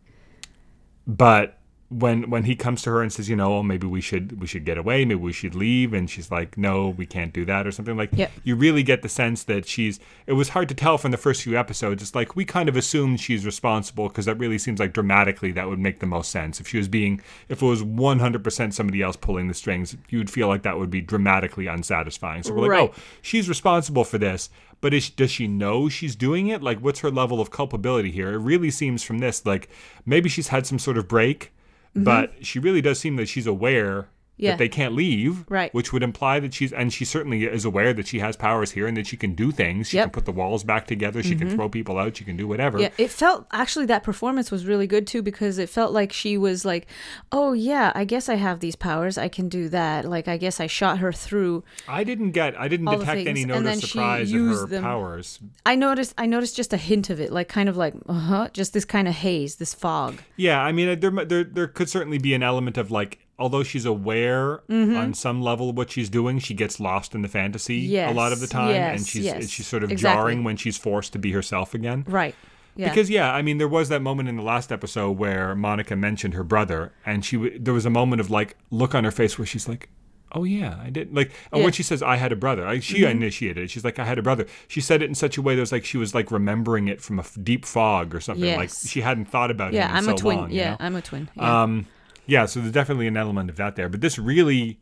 [1.07, 1.59] But
[1.91, 4.47] when when he comes to her and says, you know, oh, maybe we should we
[4.47, 7.67] should get away, maybe we should leave, and she's like, no, we can't do that,
[7.67, 8.11] or something like.
[8.13, 8.33] Yep.
[8.43, 10.01] You really get the sense that she's.
[10.27, 12.03] It was hard to tell from the first few episodes.
[12.03, 15.69] It's like we kind of assumed she's responsible because that really seems like dramatically that
[15.69, 16.61] would make the most sense.
[16.61, 19.97] If she was being, if it was one hundred percent somebody else pulling the strings,
[20.09, 22.43] you would feel like that would be dramatically unsatisfying.
[22.43, 24.51] So we're like, oh, she's responsible for this.
[24.81, 26.63] But is, does she know she's doing it?
[26.63, 28.35] Like, what's her level of culpability here?
[28.35, 29.69] It really seems from this like
[30.05, 31.53] maybe she's had some sort of break,
[31.95, 34.09] but she really does seem that she's aware Mm-hmm.
[34.37, 34.51] Yeah.
[34.53, 35.73] that they can't leave, Right.
[35.73, 38.87] Which would imply that she's and she certainly is aware that she has powers here
[38.89, 39.89] and that she can do things.
[39.91, 40.07] She Yep.
[40.07, 40.11] Mm-hmm.
[40.11, 41.23] can put the walls back together.
[41.23, 42.17] She can throw people out.
[42.17, 42.81] She can do whatever.
[42.81, 46.37] Yeah, it felt actually that performance was really good too because it felt like she
[46.37, 46.87] was like,
[47.31, 49.17] "Oh yeah, I guess I have these powers.
[49.17, 51.63] I can do that." Like I guess I shot her through.
[51.89, 52.59] I didn't get.
[52.61, 54.83] I didn't detect any note and of surprise in her them.
[54.83, 55.39] powers.
[55.65, 58.73] I noticed I noticed just a hint of it, like kind of like, "Uh-huh," just
[58.73, 60.21] this kind of haze, this fog.
[60.37, 63.85] Yeah, I mean, there there there could certainly be an element of like, although she's
[63.85, 68.11] aware on some level of what she's doing, she gets lost in the fantasy a
[68.13, 70.17] lot of the Yes, time, and she's yes, she's sort of exactly.
[70.23, 72.05] jarring when she's forced to be herself again.
[72.07, 72.35] Right.
[72.77, 72.89] Yeah.
[72.89, 76.35] Because yeah, I mean, there was that moment in the last episode where Monica mentioned
[76.35, 79.39] her brother, and she w- there was a moment of like look on her face
[79.39, 79.89] where she's like.
[80.37, 81.15] Oh yeah, I did.
[81.15, 81.69] Like, when Yeah.
[81.69, 81.73] Mm-hmm.
[81.75, 83.71] she says I had a brother, I, she initiated it.
[83.71, 84.47] She's like, I had a brother.
[84.67, 87.01] She said it in such a way that was like she was like remembering it
[87.01, 88.57] from a f- deep fog or something.
[88.57, 90.37] Like she hadn't thought about yeah, him in I'm so a twin.
[90.39, 90.51] long.
[90.51, 90.77] you yeah, know?
[90.81, 91.29] I'm a twin.
[91.37, 91.63] Yeah.
[91.63, 91.87] Um,
[92.27, 93.89] yeah, so there's definitely an element of that there.
[93.89, 94.79] But this really,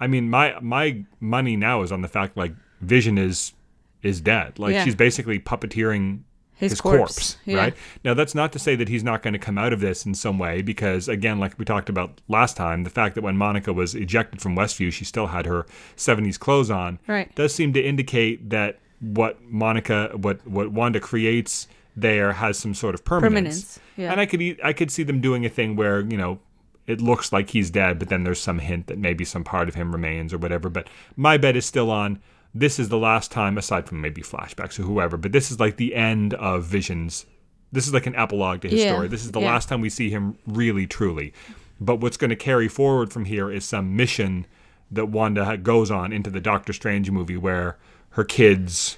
[0.00, 3.52] I mean, my my money now is on the fact like Vision is
[4.02, 4.58] is dead.
[4.58, 4.84] Like Yeah.
[4.84, 6.20] she's basically puppeteering
[6.54, 7.56] His his, corpse, corpse, yeah.
[7.58, 7.74] right?
[8.04, 10.14] Now that's not to say that he's not going to come out of this in
[10.14, 13.72] some way, because again, like we talked about last time, the fact that when Monica
[13.72, 17.34] was ejected from Westview, she still had her '70s clothes on, Right.
[17.34, 22.94] Does seem to indicate that what Monica, what what Wanda creates there has some sort
[22.94, 23.32] of permanence.
[23.34, 24.12] Permanence, yeah.
[24.12, 26.38] And I could I could see them doing a thing where you know
[26.86, 29.74] it looks like he's dead, but then there's some hint that maybe some part of
[29.74, 30.68] him remains or whatever.
[30.68, 32.20] But my bet is still on.
[32.54, 35.76] This is the last time, aside from maybe flashbacks or whoever, but this is like
[35.76, 37.26] the end of Vision's.
[37.72, 39.08] This is like an epilogue to his Yeah, story.
[39.08, 39.48] This is the yeah.
[39.52, 41.34] last time we see him really, truly.
[41.80, 44.46] But what's going to carry forward from here is some mission
[44.90, 47.76] that Wanda goes on into the Doctor Strange movie where
[48.10, 48.96] her kids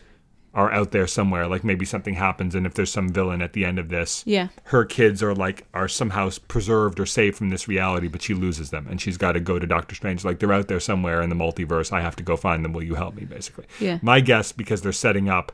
[0.59, 1.47] are out there somewhere.
[1.47, 4.49] Like maybe something happens, and if there's some villain at the end of this, Yeah.
[4.64, 8.71] her kids are like are somehow preserved or saved from this reality, but she loses
[8.71, 10.25] them, and she's got to go to Doctor Strange.
[10.25, 11.92] Like they're out there somewhere in the multiverse.
[11.92, 12.73] I have to go find them.
[12.73, 13.25] Will you help me?
[13.25, 14.01] Basically, Yeah.
[14.03, 15.53] My guess, because they're setting up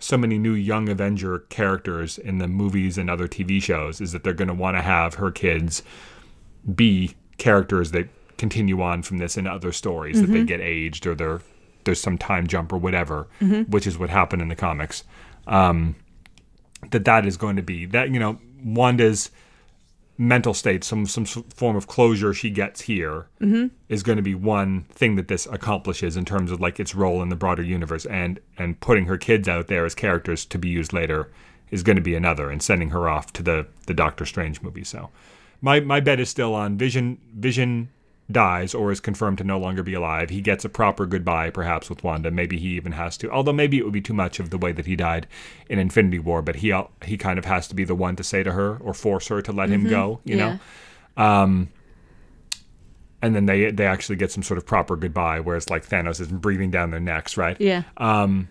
[0.00, 4.24] so many new young Avenger characters in the movies and other TV shows, is that
[4.24, 5.82] they're going to want to have her kids
[6.74, 8.08] be characters that
[8.38, 10.46] continue on from this in other stories that they mm-hmm.
[10.46, 11.40] get aged or they're
[11.88, 13.26] there's some time jump or whatever,
[13.64, 15.04] which is what happened in the comics.
[15.46, 15.96] Um,
[16.90, 19.30] that that is going to be that you know Wanda's
[20.18, 23.28] mental state, some some form of closure she gets here,
[23.88, 27.22] is going to be one thing that this accomplishes in terms of like its role
[27.22, 30.68] in the broader universe, and and putting her kids out there as characters to be
[30.68, 31.30] used later
[31.70, 34.84] is going to be another, and sending her off to the the Doctor Strange movie.
[34.84, 35.08] So,
[35.62, 37.18] my my bet is still on Vision.
[37.34, 37.88] Vision
[38.30, 40.30] dies or is confirmed to no longer be alive.
[40.30, 42.30] He gets a proper goodbye, perhaps with Wanda.
[42.30, 43.30] Maybe he even has to.
[43.30, 45.26] Although maybe it would be too much of the way that he died
[45.68, 46.42] in Infinity War.
[46.42, 48.92] But he he kind of has to be the one to say to her or
[48.94, 50.20] force her to let him go.
[50.24, 50.58] You yeah.
[51.16, 51.68] know.
[53.20, 56.28] And then they they actually get some sort of proper goodbye, whereas like Thanos is
[56.28, 57.56] breathing down their necks, right?
[57.60, 57.82] Yeah.
[57.96, 58.48] Um.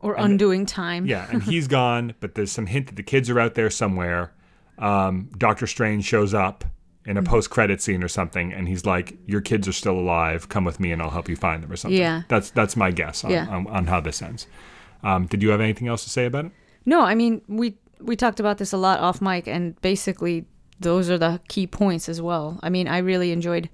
[0.00, 1.06] Or undoing time.
[1.06, 4.32] Yeah, and he's gone, but there's some hint that the kids are out there somewhere.
[4.78, 6.64] Um, Doctor Strange shows up
[7.06, 7.26] in Mm-hmm.
[7.26, 10.48] a post-credit scene or something, and he's like, "Your kids are still alive.
[10.48, 11.98] Come with me, and I'll help you find them," or something.
[11.98, 12.22] Yeah.
[12.28, 13.46] that's that's my guess on, Yeah.
[13.48, 14.46] on, on how this ends.
[15.02, 16.52] Um, did you have anything else to say about it?
[16.84, 20.44] No, I mean we we talked about this a lot off mic, and basically
[20.78, 22.58] those are the key points as well.
[22.62, 23.68] I mean, I really enjoyed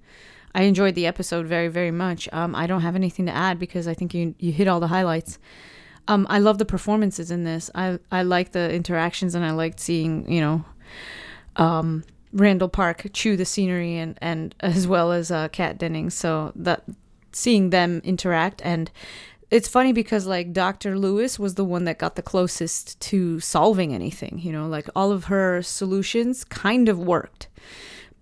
[0.55, 2.29] I enjoyed the episode very very much.
[2.33, 4.87] Um, I don't have anything to add because I think you you hit all the
[4.89, 5.39] highlights.
[6.09, 7.71] Um, I love the performances in this.
[7.75, 10.65] I I like the interactions and I liked seeing you know,
[11.57, 12.05] um,
[12.37, 16.15] Randall Park chew the scenery and and as well as uh, Kat Dennings.
[16.15, 16.85] So that
[17.33, 18.91] seeing them interact and
[19.51, 20.99] it's funny because like Dr.
[20.99, 25.13] Lewis was the one that got the closest to solving anything, you know, like all
[25.13, 27.49] of her solutions kind of worked.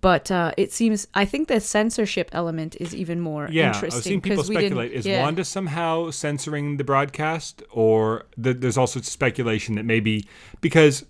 [0.01, 3.97] But uh, it seems I think the censorship element is even more Yeah, interesting.
[3.97, 5.23] I've seen people speculate: is yeah.
[5.23, 10.27] Wanda somehow censoring the broadcast, or th- there's also speculation that maybe
[10.61, 11.05] because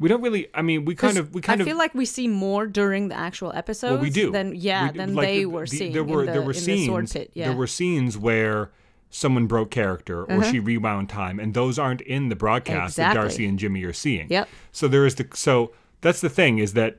[0.00, 0.48] we don't really.
[0.54, 2.66] I mean, we kind of we kind I of I feel like we see more
[2.66, 3.92] during the actual episodes.
[3.94, 4.30] well, we do.
[4.30, 5.92] Than yeah, We- than like, they the- were the- seeing.
[5.92, 6.80] There were in the, there were scenes.
[6.80, 7.30] the sword pit.
[7.34, 7.48] Yeah.
[7.48, 8.70] There were scenes where
[9.10, 10.50] someone broke character or Uh-huh.
[10.50, 14.26] she rewound time, and those aren't in the broadcast that Darcy and Jimmy are seeing.
[14.30, 14.48] Yep.
[14.72, 16.98] So there is the so that's the thing is that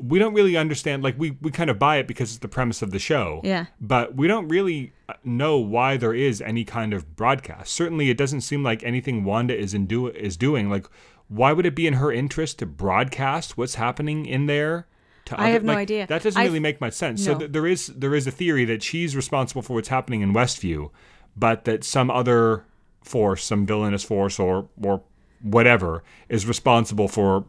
[0.00, 2.80] we don't really understand like we we kind of buy it because it's the premise
[2.80, 3.40] of the show.
[3.42, 3.66] Yeah.
[3.80, 7.72] But we don't really uh, know why there is any kind of broadcast.
[7.74, 10.86] Certainly it doesn't seem like anything Wanda is in do is doing like
[11.30, 14.86] why would it be in her interest to broadcast what's happening in there?
[15.26, 16.06] To I have no like, idea.
[16.08, 17.24] That doesn't I've- really make much sense.
[17.24, 20.32] So th- there is there is a theory that she's responsible for what's happening in
[20.34, 20.90] Westview,
[21.36, 22.64] but that some other
[23.02, 25.02] force, some villainous force or or
[25.40, 27.44] whatever is responsible for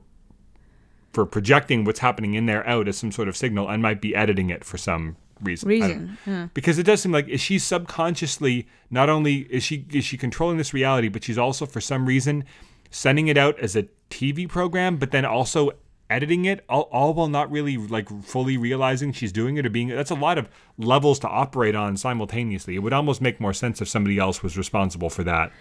[1.11, 4.15] for projecting what's happening in there out as some sort of signal and might be
[4.15, 5.67] editing it for some reason.
[5.67, 6.17] Reason.
[6.27, 6.47] Yeah.
[6.53, 10.57] because it does seem like is she subconsciously not only is she is she controlling
[10.57, 12.43] this reality but she's also for some reason
[12.91, 15.71] sending it out as a TV program but then also
[16.09, 19.87] editing it all, all while not really like fully realizing she's doing it or being
[19.87, 23.81] that's a lot of levels to operate on simultaneously it would almost make more sense
[23.81, 25.51] if somebody else was responsible for that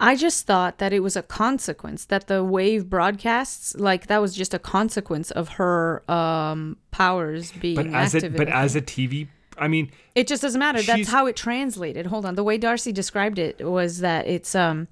[0.00, 4.34] I just thought that it was a consequence that the wave broadcasts, like that was
[4.34, 8.34] just a consequence of her um, powers being but as active.
[8.34, 9.26] a but as a TV
[9.58, 10.82] I mean it just doesn't matter.
[10.82, 12.06] That's how it translated.
[12.06, 14.88] Hold on, the way Darcy described it was that it's um,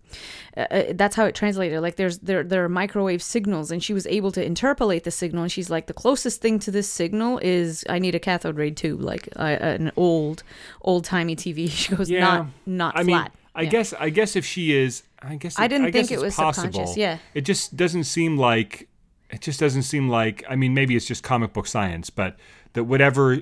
[0.56, 1.80] uh, uh, that's how it translated.
[1.80, 5.42] Like there's there there are microwave signals, and she was able to interpolate the signal.
[5.42, 8.70] And she's like, the closest thing to this signal is I need a cathode ray
[8.70, 10.42] tube, like uh, an old
[10.82, 11.68] old timey TV.
[11.76, 13.16] She goes, Yeah, not not I mean.
[13.54, 13.70] I Yeah.
[13.70, 16.64] guess I guess if she is, I guess I didn't guess think it was possible.
[16.72, 17.18] subconscious, yeah.
[17.34, 18.88] it just doesn't seem like
[19.30, 20.44] it just doesn't seem like.
[20.48, 22.36] I mean, maybe it's just comic book science, but
[22.74, 23.38] that whatever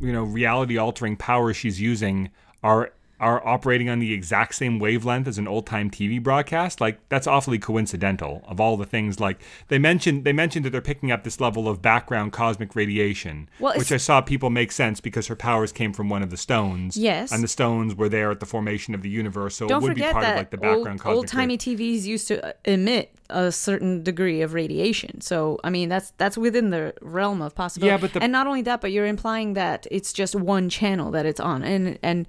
[0.00, 2.30] you know reality altering powers she's using
[2.62, 6.80] are are operating on the exact same wavelength as an old time TV broadcast.
[6.80, 8.44] Like that's awfully coincidental.
[8.46, 11.68] Of all the things, like they mentioned, they mentioned that they're picking up this level
[11.68, 15.92] of background cosmic radiation, Well, which I saw people make sense because her powers came
[15.92, 16.96] from one of the stones.
[16.96, 17.32] Yes.
[17.32, 19.94] and the stones were there at the formation of the universe, so Don't it would
[19.94, 23.13] be part that of like the background cosmic old timey TVs used to uh, emit
[23.30, 25.20] a certain degree of radiation.
[25.20, 27.90] So I mean that's that's within the realm of possibility.
[27.92, 31.10] Yeah, but the- and not only that, but you're implying that it's just one channel
[31.12, 32.26] that it's on, and and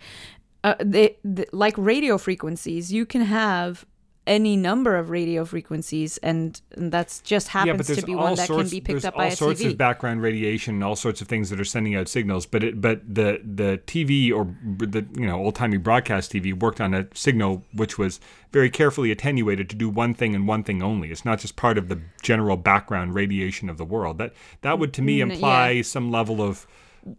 [0.63, 3.86] uh, they, the, like radio frequencies, you can have
[4.27, 8.47] any number of radio frequencies, and, and that's just happens there's to be one that
[8.47, 9.29] sorts, can be picked up by a TV.
[9.29, 12.07] There's all sorts of background radiation and all sorts of things that are sending out
[12.07, 12.45] signals.
[12.45, 16.81] But it, but the the TV or the you know old timey broadcast TV worked
[16.81, 18.19] on a signal which was
[18.51, 21.11] very carefully attenuated to do one thing and one thing only.
[21.11, 24.17] It's not just part of the general background radiation of the world.
[24.17, 25.81] That that would to me Mm, imply yeah.
[25.83, 26.65] some level of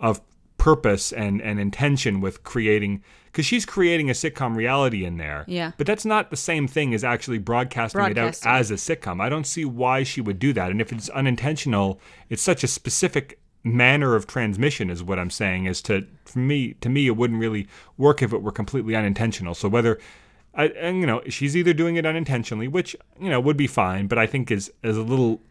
[0.01, 0.21] of
[0.67, 5.45] purpose and and intention with creating because she's creating a sitcom reality in there.
[5.47, 5.73] Yeah.
[5.77, 8.51] But that's not the same thing as actually broadcasting, Broadcasting.
[8.51, 9.21] it out as a sitcom.
[9.21, 10.71] I don't see why she would do that.
[10.71, 12.01] And if it's unintentional,
[12.31, 16.75] it's such a specific manner of transmission is what I'm saying is to for me
[16.75, 19.55] to me it wouldn't really work if it were completely unintentional.
[19.55, 19.99] So whether
[20.55, 24.07] I and you know, she's either doing it unintentionally, which, you know, would be fine,
[24.09, 25.43] but I think is is a little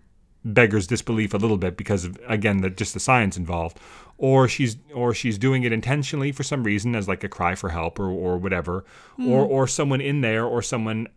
[0.44, 3.80] beggars disbelief a little bit because of again the just the science involved
[4.18, 7.70] or she's or she's doing it intentionally for some reason as like a cry for
[7.70, 8.86] help or or whatever
[9.20, 11.08] or or someone in there or someone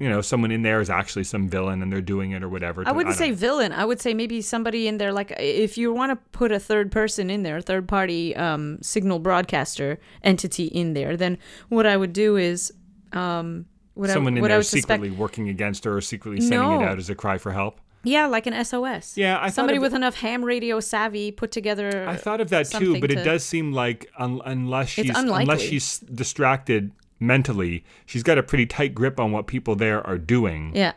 [0.00, 2.82] you know someone in there is actually some villain and they're doing it or whatever
[2.86, 3.72] I wouldn't don't say villain.
[3.72, 6.90] I would say maybe somebody in there, like if you want to put a third
[6.90, 11.36] person in there, a third party um, signal broadcaster entity in there, then
[11.68, 12.72] what I would do is,
[13.12, 16.00] um, what someone I, in what I there would suspect, secretly working against her or
[16.00, 19.16] secretly sending it out as a cry for help yeah, like an SOS.
[19.16, 22.08] Yeah, I somebody with enough ham radio savvy put together.
[22.08, 25.98] I thought of that too, but it does seem like un- unless she's unless she's
[25.98, 30.72] distracted mentally, she's got a pretty tight grip on what people there are doing.
[30.74, 30.92] Yeah,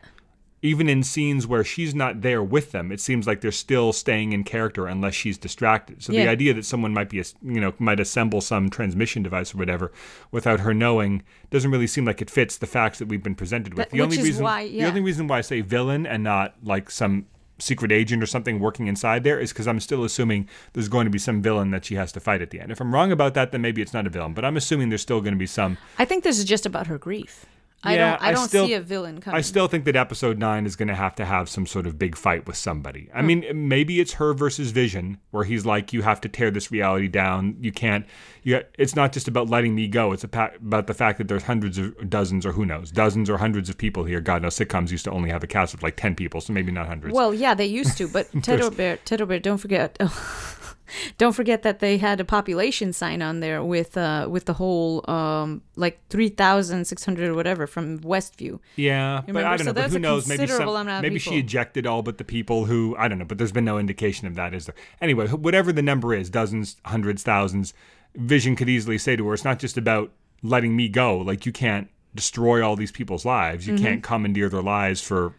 [0.63, 4.31] even in scenes where she's not there with them, it seems like they're still staying
[4.33, 6.01] in character unless she's distracted.
[6.01, 9.57] So the idea that someone might be, you know, might assemble some transmission device or
[9.57, 9.91] whatever
[10.31, 11.21] without her knowing
[11.51, 13.89] doesn't really seem like it fits the facts that we've been presented with.
[13.89, 16.89] That- the only reason, why- the only reason why I say villain and not like
[16.89, 17.25] some
[17.59, 21.11] secret agent or something working inside there is because I'm still assuming there's going to
[21.11, 22.71] be some villain that she has to fight at the end.
[22.71, 25.01] If I'm wrong about that, then maybe it's not a villain, but I'm assuming there's
[25.03, 25.77] still going to be some.
[25.99, 27.45] I think this is just about her grief.
[27.83, 28.23] I Yeah, don't.
[28.23, 29.37] I I don't still- see a villain coming.
[29.37, 31.99] I still think that episode nine is going to have to have some sort of
[31.99, 33.09] big fight with somebody.
[33.13, 33.27] I hmm.
[33.27, 37.07] mean, maybe it's her versus Vision, where he's like, "You have to tear this reality
[37.07, 37.57] down.
[37.59, 38.05] You can't.
[38.43, 38.61] You.
[38.77, 40.13] It's not just about letting me go.
[40.13, 43.69] It's about the fact that there's hundreds of dozens, or who knows, dozens or hundreds
[43.69, 44.21] of people here.
[44.21, 46.71] God knows, sitcoms used to only have a cast of like ten people, so maybe
[46.71, 47.13] not hundreds.
[47.13, 50.57] Well, yeah, they used to, but Teddo Bear, Teddo Bear, don't forget, oh,
[51.17, 55.09] don't forget that they had a population sign on there with uh with the whole
[55.09, 58.59] um like three thousand six hundred or whatever from Westview.
[58.75, 59.73] Yeah, but I don't So know.
[59.73, 60.27] But who knows?
[60.27, 63.25] Maybe some, maybe she ejected all but the people who I don't know.
[63.25, 64.75] But there's been no indication of that, is there?
[65.01, 67.73] Anyway, whatever the number is, dozens, hundreds, thousands.
[68.15, 70.11] Vision could easily say to her, "It's not just about
[70.43, 71.17] letting me go.
[71.17, 73.67] Like you can't destroy all these people's lives.
[73.67, 75.33] You can't commandeer their lives for."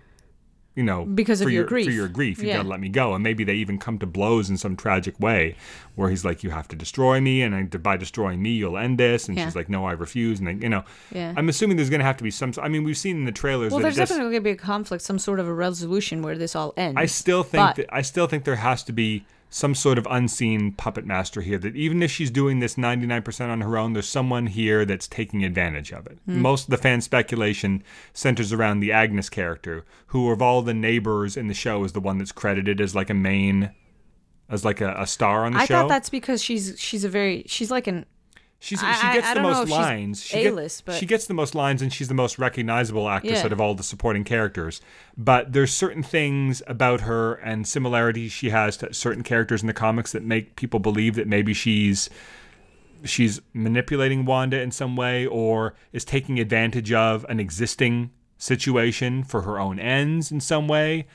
[0.77, 1.93] You know, Because of for your For grief.
[1.93, 2.57] your grief, you Yeah.
[2.57, 3.15] gotta let me go.
[3.15, 5.55] And maybe they even come to blows in some tragic way,
[5.95, 8.99] where he's like, "You have to destroy me, and I, by destroying me, you'll end
[8.99, 9.45] this." And Yeah.
[9.45, 10.83] she's like, "No, I refuse." And then, you know,
[11.13, 11.33] Yeah.
[11.37, 12.53] I'm assuming there's gonna have to be some.
[12.61, 15.05] I mean, we've seen in the trailers Well, there's definitely going to be a conflict,
[15.05, 16.97] some sort of a resolution where this all ends.
[16.99, 20.73] I still think that I still think there has to be some sort of unseen
[20.73, 24.49] puppet master here that even if she's doing this 99% on her own there's someone
[24.49, 26.19] here that's taking advantage of it.
[26.25, 26.41] Hmm.
[26.41, 31.37] Most of the fan speculation centers around the Agnes character who of all the neighbors
[31.37, 33.71] in the show is the one that's credited as like a main
[34.49, 35.77] as like a, a star on the I show.
[35.77, 38.07] I thought that's because she's she's a very she's like an
[38.61, 40.23] She's, I- she gets I the most lines.
[40.25, 43.45] She, get- but- she gets the most lines, and she's the most recognizable actress Yeah.
[43.45, 44.81] out of all the supporting characters.
[45.19, 49.75] But there's certain things about her and similarities she has to certain characters in the
[49.75, 52.09] comics that make people believe that maybe she's
[53.05, 59.43] she's manipulating Wanda in some way or is taking advantage of an existing situation for
[59.43, 61.07] her own ends in some way.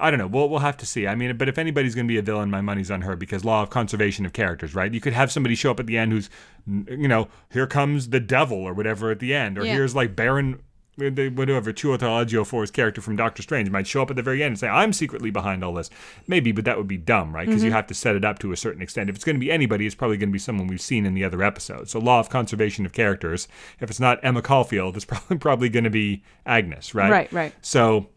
[0.00, 0.26] I don't know.
[0.26, 1.06] We'll, we'll have to see.
[1.06, 3.44] I mean, but if anybody's going to be a villain, my money's on her because
[3.44, 4.92] law of conservation of characters, right?
[4.92, 6.30] You could have somebody show up at the end who's,
[6.66, 9.74] you know, here comes the devil or whatever at the end, or Yeah.
[9.74, 10.60] here's like Baron,
[11.00, 14.42] uh, the- whatever, Chiwetel Ejiofor's character from Doctor Strange might show up at the very
[14.42, 15.90] end and say, I'm secretly behind all this.
[16.26, 17.46] Maybe, but that would be dumb, right?
[17.46, 17.76] Because you mm-hmm.
[17.76, 19.08] have to set it up to a certain extent.
[19.08, 21.14] If it's going to be anybody, it's probably going to be someone we've seen in
[21.14, 21.92] the other episodes.
[21.92, 23.48] So law of conservation of characters.
[23.80, 27.10] If it's not Emma Caulfield, it's probably probably going to be Agnes, right?
[27.10, 27.54] Right, right.
[27.62, 28.08] So,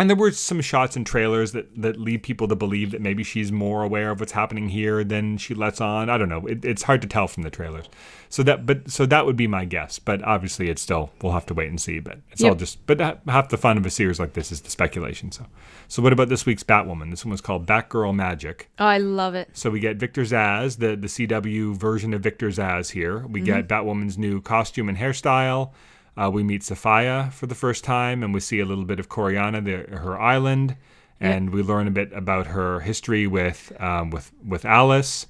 [0.00, 3.22] and there were some shots and trailers that that lead people to believe that maybe
[3.22, 6.08] she's more aware of what's happening here than she lets on.
[6.08, 6.46] I don't know.
[6.46, 7.86] It, it's hard to tell from the trailers.
[8.30, 9.98] So that, but so that would be my guess.
[9.98, 11.98] But obviously, it's still we'll have to wait and see.
[11.98, 12.86] But it's all just.
[12.86, 15.32] But ha- half the fun of a series like this is the speculation.
[15.32, 15.44] So,
[15.86, 17.10] so what about this week's Batwoman?
[17.10, 18.70] This one was called Batgirl Magic.
[18.78, 19.50] Oh, I love it.
[19.52, 23.26] So we get Victor Zsasz, the the CW version of Victor Zsasz here.
[23.26, 23.46] We mm-hmm.
[23.46, 25.72] get Batwoman's new costume and hairstyle.
[26.20, 29.08] Uh, we meet Safiyah for the first time, and we see a little bit of
[29.08, 30.76] Coryana, the, her island,
[31.18, 35.26] and we learn a bit about her history with um, with with Alice.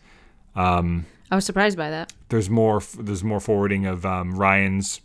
[1.30, 2.12] I was surprised by that.
[2.28, 5.00] There's more there's more forwarding of um, Ryan's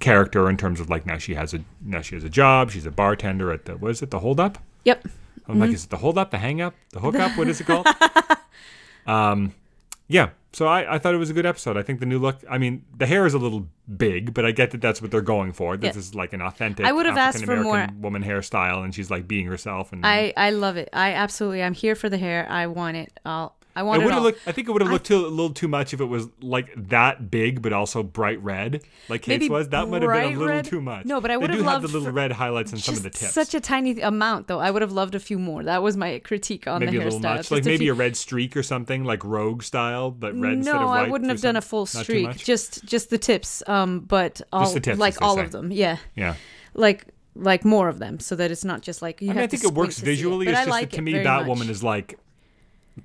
[0.00, 2.70] character in terms of like now she has a now she has a job.
[2.72, 4.58] She's a bartender at the what is it the Hold Up?
[4.84, 5.06] Yep.
[5.46, 7.36] I'm like, is it the hold up, the hang up, the hook up?
[7.36, 7.86] What is it called?
[9.06, 9.52] um,
[10.08, 10.30] yeah.
[10.54, 11.76] So I, I thought it was a good episode.
[11.76, 12.36] I think the new look.
[12.48, 15.20] I mean, the hair is a little big, but I get that that's what they're
[15.20, 15.76] going for.
[15.76, 15.98] This Yeah.
[15.98, 16.86] is like an authentic.
[16.86, 19.92] I would have asked for more- woman hairstyle, and she's like being herself.
[19.92, 20.88] And I I love it.
[20.92, 21.62] I absolutely.
[21.62, 22.46] I'm here for the hair.
[22.48, 23.18] I want it.
[23.26, 23.56] I'll.
[23.76, 24.18] I want it it, would all.
[24.20, 24.48] have looked.
[24.48, 26.72] I think it would have looked too, a little too much if it was like
[26.88, 29.68] that big, but also bright red, like Kate's was.
[29.70, 30.64] That might have been a little red?
[30.64, 31.06] too much.
[31.06, 33.10] No, but I would do have have the little red highlights on some of the
[33.10, 33.32] tips.
[33.32, 34.60] such a tiny amount, though.
[34.60, 35.64] I would have loved a few more.
[35.64, 37.36] That was my critique on maybe the a little hairstyle.
[37.38, 40.74] Just like maybe few- a red streak or something, like Rogue style, but red instead
[40.76, 40.88] of no.
[40.88, 42.36] I wouldn't have done a full streak.
[42.36, 43.62] Just just the tips.
[43.66, 45.42] Um, but all the tips, like all say.
[45.42, 45.72] of them.
[45.72, 46.34] Yeah, Yeah.
[46.74, 47.06] like
[47.36, 49.46] like more of them, so that it's not just like you I mean, have I
[49.48, 50.44] think it works squint to see visually.
[50.46, 51.68] But It's I just like that to me, Batwoman much.
[51.68, 52.16] is like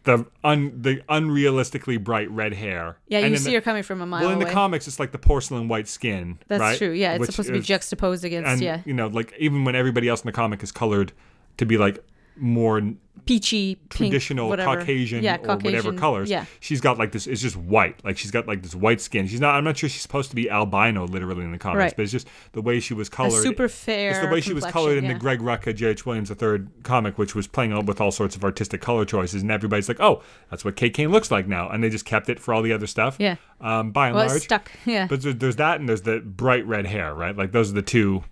[0.03, 2.97] the un the unrealistically bright red hair.
[3.07, 4.45] Yeah, And you see the, her coming from a mile Well, in away.
[4.45, 6.37] the comics, it's like the porcelain white skin.
[6.47, 6.77] That's right?
[6.77, 6.91] true.
[6.91, 9.63] Yeah, it's Which supposed to be is- juxtaposed against And yeah you know, like even
[9.65, 11.11] when everybody else in the comic is colored
[11.57, 12.03] to be like
[12.39, 12.81] more
[13.25, 14.77] peachy traditional whatever.
[14.77, 16.31] Caucasian yeah, or whatever colors.
[16.31, 17.27] Yeah, She's got like this.
[17.27, 18.03] It's just white.
[18.03, 19.27] Like she's got like this white skin.
[19.27, 19.53] She's not.
[19.53, 21.95] I'm not sure she's supposed to be albino, literally in the comics, Right.
[21.95, 23.43] but it's just the way she was a colored.
[23.43, 24.09] super fair.
[24.09, 25.13] It's the way she was colored in yeah.
[25.13, 26.07] the Greg Rucka, J.H.
[26.07, 29.51] Williams III comic, which was playing out with all sorts of artistic color choices, and
[29.51, 32.39] everybody's like, "Oh, that's what Kate Kane looks like now," and they just kept it
[32.39, 33.17] for all the other stuff.
[33.19, 33.35] Yeah.
[33.61, 34.71] Um, by and Well, large, stuck.
[34.85, 37.35] Yeah, but there's that, and there's the bright red hair, right?
[37.37, 38.23] Like those are the two,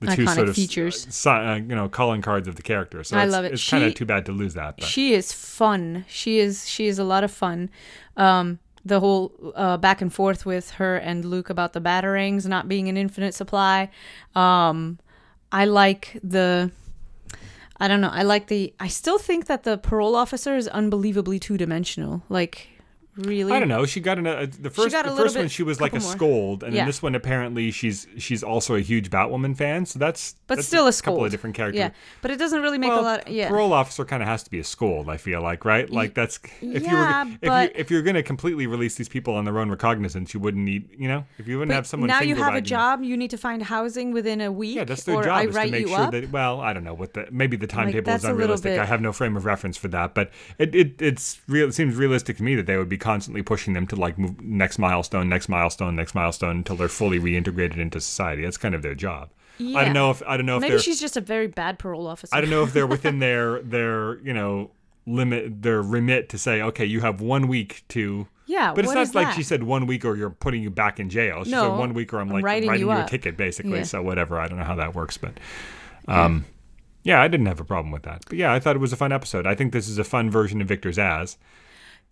[0.00, 1.26] the two sort of features.
[1.26, 3.02] uh, uh, you know, calling cards of the character.
[3.02, 3.52] So I it's, love it.
[3.52, 4.76] It's kind of too bad to lose that.
[4.78, 4.86] But.
[4.86, 6.04] she is fun.
[6.08, 7.70] She is she is a lot of fun.
[8.16, 12.68] Um, the whole uh, back and forth with her and Luke about the batarangs not
[12.68, 13.90] being an infinite supply.
[14.34, 14.98] Um,
[15.50, 16.70] I like the.
[17.78, 18.10] I don't know.
[18.10, 18.72] I like the.
[18.80, 22.22] I still think that the parole officer is unbelievably two dimensional.
[22.28, 22.68] Like,
[23.16, 23.52] really.
[23.52, 23.86] I don't know.
[23.86, 26.12] She got an, uh, the first the first one she was like a more.
[26.12, 26.80] scold, and Yeah.
[26.80, 29.86] then this one apparently she's she's also a huge Batwoman fan.
[29.86, 31.78] So that's But that's still a couple of different characters.
[31.78, 31.90] Yeah,
[32.22, 33.28] but it doesn't really make well, a lot.
[33.28, 33.48] Yeah.
[33.48, 35.08] parole officer kind of has to be a scold.
[35.08, 35.88] I feel like, right?
[35.88, 39.08] Like that's if you were yeah, if you if you're going to completely release these
[39.08, 42.08] people on their own recognizance, you wouldn't need you know if you wouldn't have someone
[42.08, 43.02] now you have a job.
[43.02, 44.76] You need to find housing within a week.
[44.76, 46.12] Yeah, that's their job I is to make sure up.
[46.12, 46.30] that.
[46.30, 48.78] Well, I don't know what the maybe the timetable that's is unrealistic.
[48.78, 51.68] I have no frame of reference for that, but it, it it's real.
[51.68, 54.40] It seems realistic to me that they would be constantly pushing them to like move
[54.40, 58.42] next milestone, next milestone, next milestone until they're fully reintegrated into society.
[58.42, 59.30] That's kind of their job.
[59.58, 62.06] I don't know if I don't know if Maybe she's just a very bad parole
[62.06, 62.34] officer.
[62.36, 64.70] I don't know if they're within their their you know
[65.06, 69.14] limit their remit to say okay you have one week to Yeah, but it's not
[69.14, 69.34] like that?
[69.36, 71.94] she said one week or you're putting you back in jail she said No, one
[71.94, 73.84] week or I'm I'm like writing writing, you you, a ticket basically Yeah.
[73.84, 75.38] so whatever I don't know how that works but
[76.08, 76.44] um
[77.04, 78.96] yeah I didn't have a problem with that but yeah I thought it was a
[78.96, 81.38] fun episode I think this is a fun version of Victor's As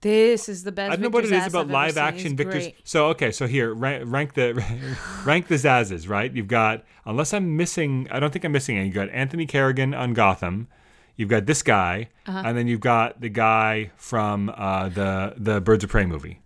[0.04, 0.92] This is the best.
[0.92, 2.64] I don't know what it is about I've live action Victor's.
[2.64, 2.76] great.
[2.84, 4.52] So okay, so here rank, rank the
[5.24, 6.08] rank the Zsaszes.
[6.08, 8.88] Right, you've got unless I'm missing, I don't think I'm missing any.
[8.88, 10.68] You got Anthony Carrigan on Gotham.
[11.16, 12.42] You've got this guy, Uh-huh.
[12.44, 16.40] and then you've got the guy from uh, the the Birds of Prey movie,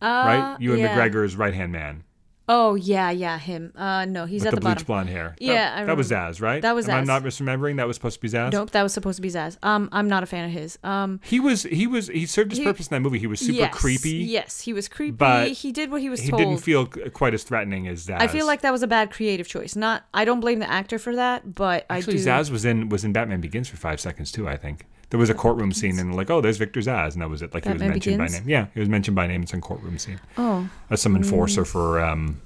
[0.00, 0.56] Uh, right?
[0.60, 0.96] You and yeah.
[0.96, 2.04] McGregor's right hand man
[2.52, 3.72] Oh yeah, yeah, him.
[3.76, 4.86] Uh, no, he's with at the, the, bleach bottom.
[4.86, 5.36] blonde hair.
[5.38, 6.10] That- Yeah, I that, was.
[6.10, 6.60] Zsasz, right?
[6.60, 7.06] That was Am I Zsasz.
[7.06, 7.76] not misremembering?
[7.76, 8.50] That was supposed to be Zsasz.
[8.52, 9.56] Nope, that was supposed to be Zsasz.
[9.62, 10.76] Um, I'm not a fan of his.
[10.82, 13.18] Um, He was he was he served his He- purpose in that movie.
[13.20, 14.10] He was super yes, creepy.
[14.10, 15.12] Yes, he was creepy.
[15.16, 16.40] but he did what he was He told.
[16.42, 18.20] didn't feel quite as threatening as Zsasz.
[18.20, 19.76] I feel like that was a bad creative choice.
[19.76, 22.24] Not, I don't blame the actor for that, but Actually, I do.
[22.24, 24.48] Zsasz was in was in Batman Begins for five seconds too.
[24.48, 27.28] I think there was a courtroom scene and like, oh, there's Victor Zsasz, and that
[27.28, 27.52] was it.
[27.52, 28.32] Like he was mentioned Begins?
[28.32, 28.48] by name.
[28.48, 29.44] Yeah, he was mentioned by name.
[29.52, 32.40] In courtroom scene Oh, as some enforcer for um,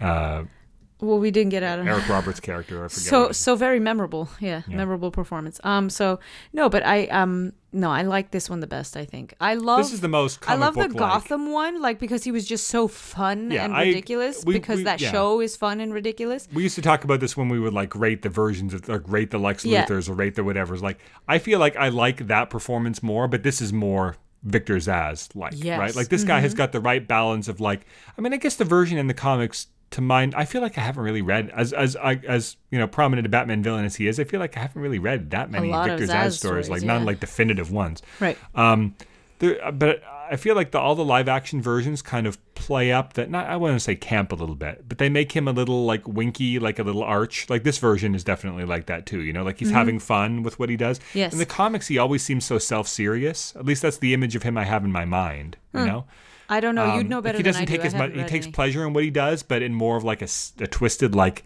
[0.00, 0.44] uh,
[1.00, 2.84] well, we didn't get out of Eric Roberts' character.
[2.84, 2.90] I forget.
[3.04, 3.36] so what it is.
[3.36, 4.28] so very memorable.
[4.40, 4.76] Yeah, Yeah.
[4.76, 5.60] memorable performance.
[5.64, 6.18] Um, so
[6.52, 8.96] no, but I um no, I like this one the best.
[8.96, 9.78] I think I love.
[9.78, 10.48] this is the most.
[10.48, 10.88] I love the.
[10.88, 14.42] Gotham one, like because he was just so fun Yeah, and I- ridiculous.
[14.46, 15.10] we- because we- that yeah.
[15.12, 16.48] show is fun and ridiculous.
[16.54, 19.02] We used to talk about this when we would like rate the versions of like
[19.06, 19.64] rate the Lex.
[19.66, 20.82] Luthers or rate the whatever's.
[20.82, 25.34] Like I feel like I like that performance more, but this is more Victor Zsasz
[25.34, 25.64] like, Yes.
[25.64, 25.80] Mm-hmm.
[25.80, 25.96] right?
[25.96, 27.84] Like this guy has got the right balance of like.
[28.16, 30.80] I mean, I guess the version in the comics to mine, I feel like I
[30.80, 34.08] haven't really read as as I as you know prominent a Batman villain as he
[34.08, 34.18] is.
[34.18, 36.88] I feel like I haven't really read that many Victor Zsasz stories, stories, like yeah.
[36.88, 38.02] none like definitive ones.
[38.20, 38.36] Right.
[38.54, 38.94] Um,
[39.38, 43.12] there, but I feel like the all the live action versions kind of play up
[43.14, 45.52] that not I want to say camp a little bit, but they make him a
[45.52, 47.48] little like winky, like a little arch.
[47.48, 49.22] Like this version is definitely like that too.
[49.22, 50.98] You know, like he's having fun with what he does.
[50.98, 51.18] Mm-hmm.
[51.18, 51.32] Yes.
[51.32, 53.54] In the comics, he always seems so self serious.
[53.56, 55.56] At least that's the image of him I have in my mind.
[55.74, 56.04] You know.
[56.48, 56.84] I don't know.
[56.90, 57.86] Um, You'd know like, better he doesn't take do.
[57.86, 58.12] as much.
[58.12, 58.52] He takes any.
[58.52, 60.26] pleasure in what he does, but in more of like a
[60.68, 61.44] twisted, like,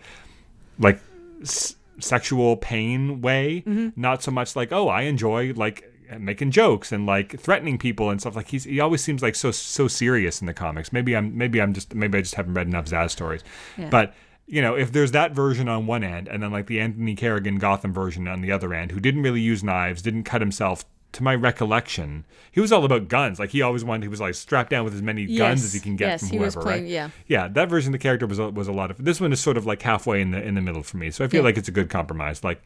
[0.78, 1.00] like
[1.42, 3.62] s- sexual pain way.
[3.66, 4.00] Mm-hmm.
[4.00, 5.86] Not so much like, oh, I enjoy like
[6.18, 8.34] making jokes and like threatening people and stuff.
[8.36, 10.92] Like he's he always seems like so so serious in the comics.
[10.92, 13.42] Maybe I'm maybe I'm just maybe I just haven't read enough Zsasz stories,
[13.78, 13.88] Yeah.
[13.90, 14.14] but.
[14.52, 17.58] You know, if there's that version on one end, and then like the Anthony Carrigan
[17.60, 21.22] Gotham version on the other end, who didn't really use knives, didn't cut himself, to
[21.22, 23.38] my recollection, he was all about guns.
[23.38, 25.80] Like he always wanted, he was like strapped down with as many guns as he
[25.80, 26.64] can get yes, from he was whoever.
[26.66, 26.90] playing- right?
[26.92, 27.10] yeah.
[27.26, 27.48] yeah.
[27.48, 29.04] That version of the character was a, was a lot of.
[29.04, 31.10] This one is sort of like halfway in the in the middle for me.
[31.10, 31.44] So I feel Yeah.
[31.46, 32.44] like it's a good compromise.
[32.44, 32.62] Like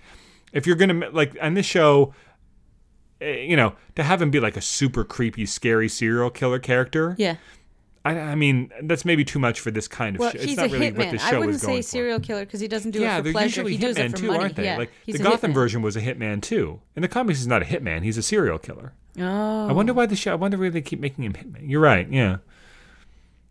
[0.52, 2.12] if you're gonna like on this show,
[3.20, 7.14] eh, you know, to have him be like a super creepy, scary serial killer character.
[7.18, 7.36] Yeah.
[8.06, 10.36] I, I mean, that's maybe too much for this kind of Well, show.
[10.36, 11.10] It's he's not a really what hitman.
[11.18, 13.14] the I show wouldn't is going say for serial killer because he doesn't do yeah,
[13.14, 13.62] it for they're pleasure.
[13.62, 14.38] usually He does it for too, money.
[14.40, 14.64] aren't they?
[14.64, 14.76] Yeah.
[14.76, 15.54] Like the Gotham hitman.
[15.54, 16.80] version was a hitman too.
[16.96, 18.92] In the comics, he's not a hitman; he's a serial killer.
[19.18, 19.68] Oh.
[19.68, 19.94] I wonder oh.
[19.96, 20.32] why the show.
[20.32, 21.62] I wonder why they keep making him hitman.
[21.62, 22.06] You're right.
[22.10, 22.38] Yeah.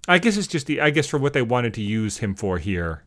[0.07, 0.81] I guess it's just the.
[0.81, 3.03] I guess for what they wanted to use him for here,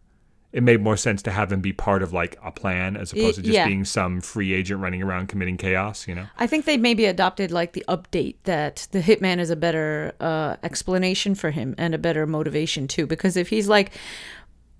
[0.53, 3.37] it made more sense to have him be part of like a plan as opposed
[3.37, 3.67] to just yeah.
[3.67, 6.07] being some free agent running around committing chaos.
[6.09, 6.27] You know.
[6.39, 10.57] I think they maybe adopted like the update that the hitman is a better uh,
[10.63, 13.07] explanation for him and a better motivation too.
[13.07, 13.93] Because if he's like,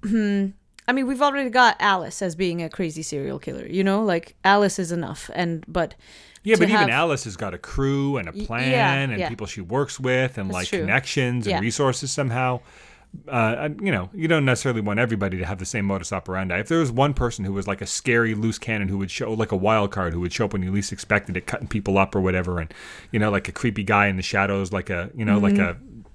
[0.03, 0.49] hmm,
[0.89, 3.67] I mean, we've already got Alice as being a crazy serial killer.
[3.67, 5.95] You know, like Alice is enough, and but
[6.45, 9.29] Yeah, but even Alice has got a crew and a plan yeah, and yeah.
[9.29, 10.81] people she works with and That's like true.
[10.81, 12.61] connections and resources somehow.
[13.29, 16.59] Uh, you know, you don't necessarily want everybody to have the same modus operandi.
[16.59, 19.33] If there was one person who was like a scary loose cannon who would show
[19.33, 21.99] like a wild card who would show up when you least expected it, cutting people
[21.99, 22.73] up or whatever, and
[23.13, 26.03] you know, like a creepy guy in the shadows, like a you know, like Mm-hmm.
[26.03, 26.07] a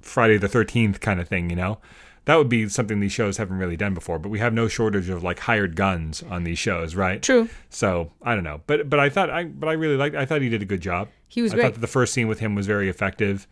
[0.00, 1.78] Friday the Thirteenth kind of thing, you know.
[2.26, 5.10] That would be something these shows haven't really done before, but we have no shortage
[5.10, 7.20] of like hired guns on these shows, right?
[7.22, 10.16] true, So I don't know, but but I thought I but I really liked.
[10.16, 11.08] I thought he did a good job.
[11.28, 11.62] He was I great.
[11.64, 13.46] thought that the first scene with him was very effective.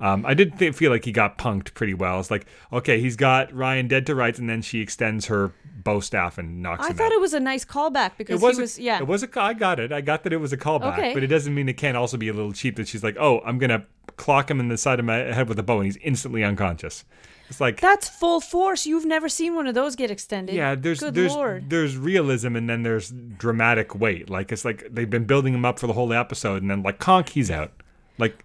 [0.00, 2.20] Um, I did th- feel like he got punked pretty well.
[2.20, 5.98] It's like, okay, he's got Ryan dead to rights, and then she extends her bow
[6.00, 7.12] staff and knocks I him thought out.
[7.12, 8.98] it was a nice callback because It was, he a- was yeah.
[8.98, 9.28] It was a.
[9.40, 9.90] I got it.
[9.90, 11.14] I got that it was a callback, Okay.
[11.14, 12.76] but it doesn't mean it can't also be a little cheap.
[12.76, 13.86] That she's like, oh, I'm gonna
[14.16, 17.04] clock him in the side of my head with a bow, and he's instantly unconscious.
[17.48, 18.84] It's like, That's full force.
[18.86, 20.54] You've never seen one of those get extended.
[20.54, 21.70] yeah, there's Good there's lord.
[21.70, 24.28] there's realism, and then there's dramatic weight.
[24.30, 26.98] Like it's like they've been building him up for the whole episode, and then like
[27.00, 27.72] conk, he's out.
[28.18, 28.44] Like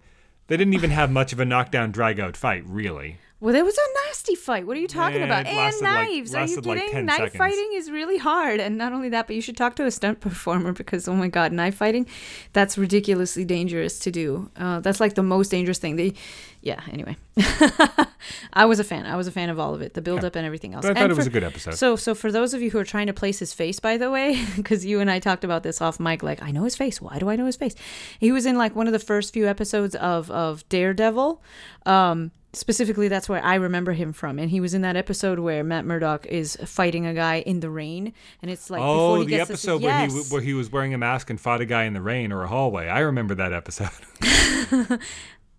[0.53, 3.17] they didn't even have much of a knockdown drag out fight, really.
[3.43, 4.65] Well, there was a nasty fight.
[4.65, 5.47] What are you talking Yeah, about?
[5.47, 6.33] And lasted like- knives.
[6.33, 7.05] are you lasted like kidding?
[7.07, 7.35] knife seconds.
[7.35, 8.61] fighting is really hard.
[8.61, 11.27] And not only that, but you should talk to a stunt performer because, oh my
[11.27, 12.07] God, knife fighting,
[12.53, 14.49] that's ridiculously dangerous to do.
[14.55, 15.97] Uh, that's like the most dangerous thing.
[15.97, 16.13] They,
[16.61, 17.17] yeah, anyway.
[18.53, 19.05] I was a fan.
[19.05, 20.83] I was a fan of all of it, the build up and everything else.
[20.83, 21.73] But I thought And it was a good episode.
[21.75, 24.09] So, so for those of you who are trying to place his face, by the
[24.09, 27.01] way, because you and I talked about this off mic, like I know his face.
[27.01, 27.75] Why do I know his face?
[28.19, 31.43] He was in like one of the first few episodes of of Daredevil.
[31.85, 35.63] Um, specifically, that's where I remember him from, and he was in that episode where
[35.63, 39.25] Matt Murdock is fighting a guy in the rain, and it's like before oh, he
[39.25, 41.83] the to- episode where he where he was wearing a mask and fought a guy
[41.83, 42.87] in the rain or a hallway.
[42.87, 43.89] I remember that episode.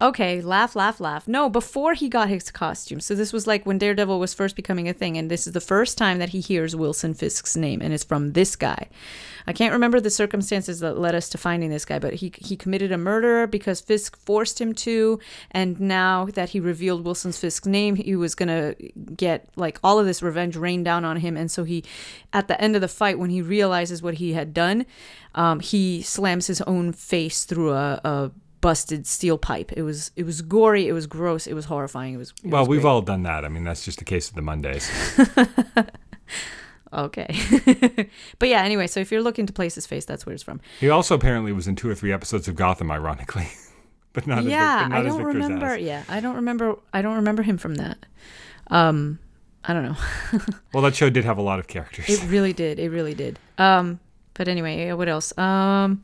[0.02, 1.28] Okay, laugh, laugh, laugh.
[1.28, 2.98] No, before he got his costume.
[2.98, 5.60] So this was like when Daredevil was first becoming a thing, and this is the
[5.60, 8.88] first time that he hears Wilson Fisk's name, and it's from this guy.
[9.46, 12.56] I can't remember the circumstances that led us to finding this guy, but he he
[12.56, 15.20] committed a murder because Fisk forced him to,
[15.52, 18.74] and now that he revealed Wilson Fisk's name, he was gonna
[19.16, 21.84] get like all of this revenge rained down on him, and so he,
[22.32, 24.86] at the end of the fight, when he realizes what he had done,
[25.36, 28.00] um, he slams his own face through a.
[28.02, 28.32] a
[28.64, 29.72] busted steel pipe.
[29.72, 30.88] It was it was gory.
[30.88, 31.46] It was gross.
[31.46, 32.14] It was horrifying.
[32.14, 32.32] It was.
[32.42, 32.90] it well, was we've great.
[32.90, 33.44] all done that.
[33.44, 34.90] I mean, that's just the case of the Mondays.
[36.92, 37.28] okay.
[38.38, 38.62] but yeah.
[38.62, 40.62] Anyway, so if you're looking to place his face, that's where it's from.
[40.80, 43.48] He also apparently was in two or three episodes of Gotham, ironically,
[44.14, 45.66] but not as, yeah, but not I don't remember.
[45.66, 45.80] ass.
[45.80, 46.78] Yeah, I don't remember.
[46.90, 47.98] I don't remember him from that.
[48.68, 49.18] Um,
[49.62, 50.40] I don't know.
[50.72, 52.08] Well, that show did have a lot of characters.
[52.08, 52.78] It really did.
[52.78, 53.38] It really did.
[53.58, 54.00] Um,
[54.32, 55.36] but anyway, yeah, what else?
[55.36, 56.02] Um,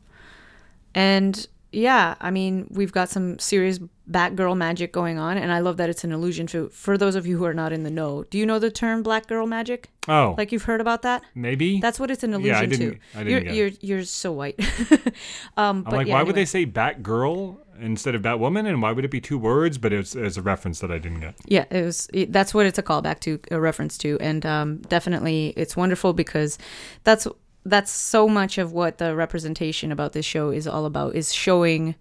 [0.93, 5.77] and yeah, I mean, we've got some serious Batgirl magic going on, and I love
[5.77, 6.45] that it's an illusion.
[6.47, 8.69] To for those of you who are not in the know, do you know the
[8.69, 9.89] term Black Girl Magic?
[10.09, 11.21] oh, Like you've heard about that?
[11.33, 11.79] maybe.
[11.79, 12.75] That's what it's an illusion Yeah, I to.
[12.77, 14.59] didn't- I didn't you're you're you're so white.
[15.57, 19.05] um, I'm like, yeah, why would they say Batgirl instead of Batwoman, and why would
[19.05, 19.77] it be two words?
[19.77, 21.35] But it's, it's a reference that I didn't get.
[21.45, 22.09] Yeah, it was.
[22.13, 26.13] It, that's what it's a callback to, a reference to, and um, definitely it's wonderful
[26.13, 26.57] because
[27.05, 27.27] that's
[27.65, 31.95] that's so much of what the representation about this show is all about is showing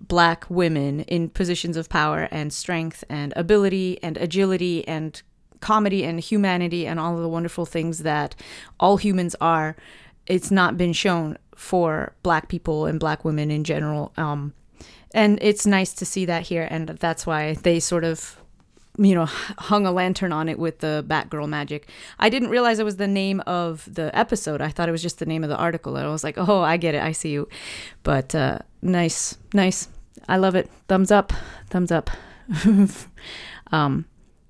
[0.00, 5.22] black women in positions of power and strength and ability and agility and
[5.60, 8.34] comedy and humanity and all of the wonderful things that
[8.78, 9.76] all humans are.
[10.26, 14.52] It's not been shown for black people and black women in general um,
[15.14, 18.36] and it's nice to see that here and that's why they sort of
[18.98, 21.88] you know hung a lantern on it with the batgirl magic.
[22.18, 24.60] I didn't realize it was the name of the episode.
[24.60, 26.60] I thought it was just the name of the article and i was like oh
[26.60, 27.02] i get it.
[27.02, 27.48] I see you.
[28.02, 29.88] But uh, nice nice.
[30.28, 30.70] I love it.
[30.88, 31.32] Thumbs up.
[31.70, 32.10] Thumbs up.
[33.72, 34.04] Um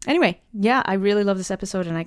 [0.06, 2.04] anyway yeah i really love this episode and i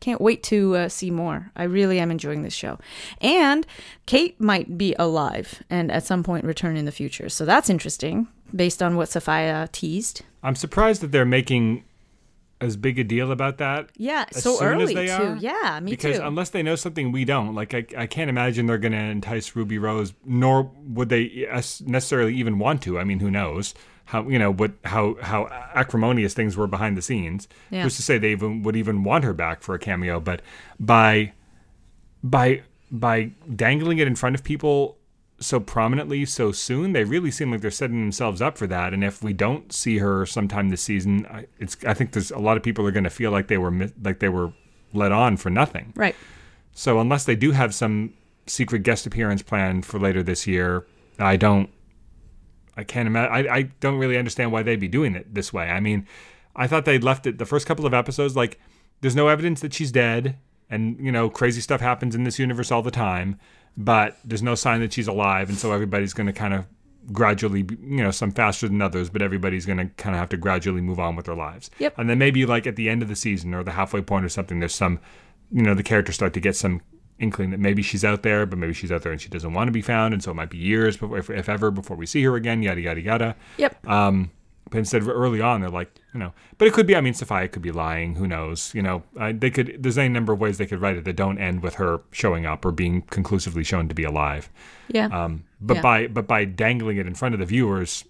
[0.00, 1.52] can't wait to uh, see more.
[1.54, 2.78] I really am enjoying this show.
[3.20, 3.66] And
[4.06, 7.28] kate might be alive and at some point return in the future.
[7.28, 11.84] So that's interesting based on what Safiyah teased I'm surprised that they're making
[12.60, 13.88] as big a deal about that.
[13.96, 15.36] yeah so early they too are?
[15.36, 18.66] yeah me because too unless they know something we don't, like I, I can't imagine
[18.66, 21.48] they're going to entice Ruby Rose, nor would they
[21.86, 22.98] necessarily even want to.
[22.98, 23.74] I mean, who knows
[24.04, 27.48] how you know what how how acrimonious things were behind the scenes.
[27.70, 27.84] Yeah.
[27.84, 30.20] Who's to say they even would even want her back for a cameo?
[30.20, 30.42] But
[30.78, 31.32] by
[32.22, 34.98] by by dangling it in front of people
[35.40, 38.92] so prominently so soon, they really seem like they're setting themselves up for that.
[38.92, 42.38] And if we don't see her sometime this season, I, it's I think there's a
[42.38, 44.52] lot of people are going to feel like they were like they were
[44.92, 45.92] let on for nothing.
[45.96, 46.14] right
[46.72, 48.14] So unless they do have some
[48.46, 50.86] secret guest appearance planned for later this year,
[51.18, 51.70] I don't.
[52.76, 53.32] I can't imagine.
[53.32, 55.70] I, I don't really understand why they'd be doing it this way.
[55.70, 56.06] I mean,
[56.54, 58.58] I thought they'd left it the first couple of episodes like
[59.00, 60.36] there's no evidence that she's dead,
[60.68, 63.38] and you know crazy stuff happens in this universe all the time,
[63.76, 66.66] but there's no sign that she's alive, and so everybody's going to kind of
[67.12, 70.36] gradually, you know, some faster than others, but everybody's going to kind of have to
[70.36, 71.70] gradually move on with their lives.
[71.78, 71.98] Yep.
[71.98, 74.28] And then maybe like at the end of the season or the halfway point or
[74.28, 75.00] something, there's some,
[75.50, 76.82] you know, the characters start to get some
[77.18, 79.68] inkling that maybe she's out there, but maybe she's out there and she doesn't want
[79.68, 82.06] to be found, and so it might be years, before, if, if ever, before we
[82.06, 82.62] see her again.
[82.62, 83.36] Yada yada yada.
[83.56, 84.30] yep Um,
[84.70, 86.96] but instead of early on, they're like, you know, but it could be.
[86.96, 88.14] I mean, Safiyah could be lying.
[88.14, 88.72] Who knows?
[88.74, 89.82] You know, uh, they could.
[89.82, 92.46] There's any number of ways they could write it that don't end with her showing
[92.46, 94.48] up or being conclusively shown to be alive.
[94.88, 95.82] yeah Um, but Yeah.
[95.82, 98.04] by but by dangling it in front of the viewers,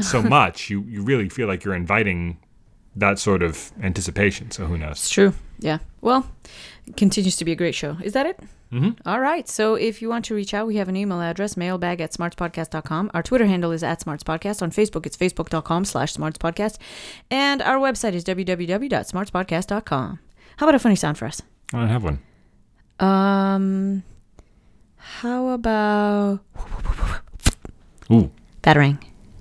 [0.00, 2.38] so much, you you really feel like you're inviting
[2.94, 4.50] that sort of anticipation.
[4.50, 4.92] So who knows?
[4.92, 5.32] It's true.
[5.58, 5.78] Yeah.
[6.00, 6.30] Well,
[6.96, 7.96] continues to be a great show.
[8.02, 8.40] Is that it?
[8.72, 9.08] Mm-hmm.
[9.08, 9.48] All right.
[9.48, 13.10] So if you want to reach out, we have an email address, mailbag at smartspodcast.com.
[13.14, 14.62] Our Twitter handle is at smartspodcast.
[14.62, 16.78] On Facebook, it's facebook.com slash smartspodcast.
[17.30, 20.18] And our website is www.smartspodcast.com.
[20.56, 21.42] How about a funny sound for us?
[21.72, 22.18] I don't have one.
[22.98, 24.02] Um,
[24.96, 26.40] how about
[28.10, 28.30] Ooh.
[28.62, 28.98] batarang?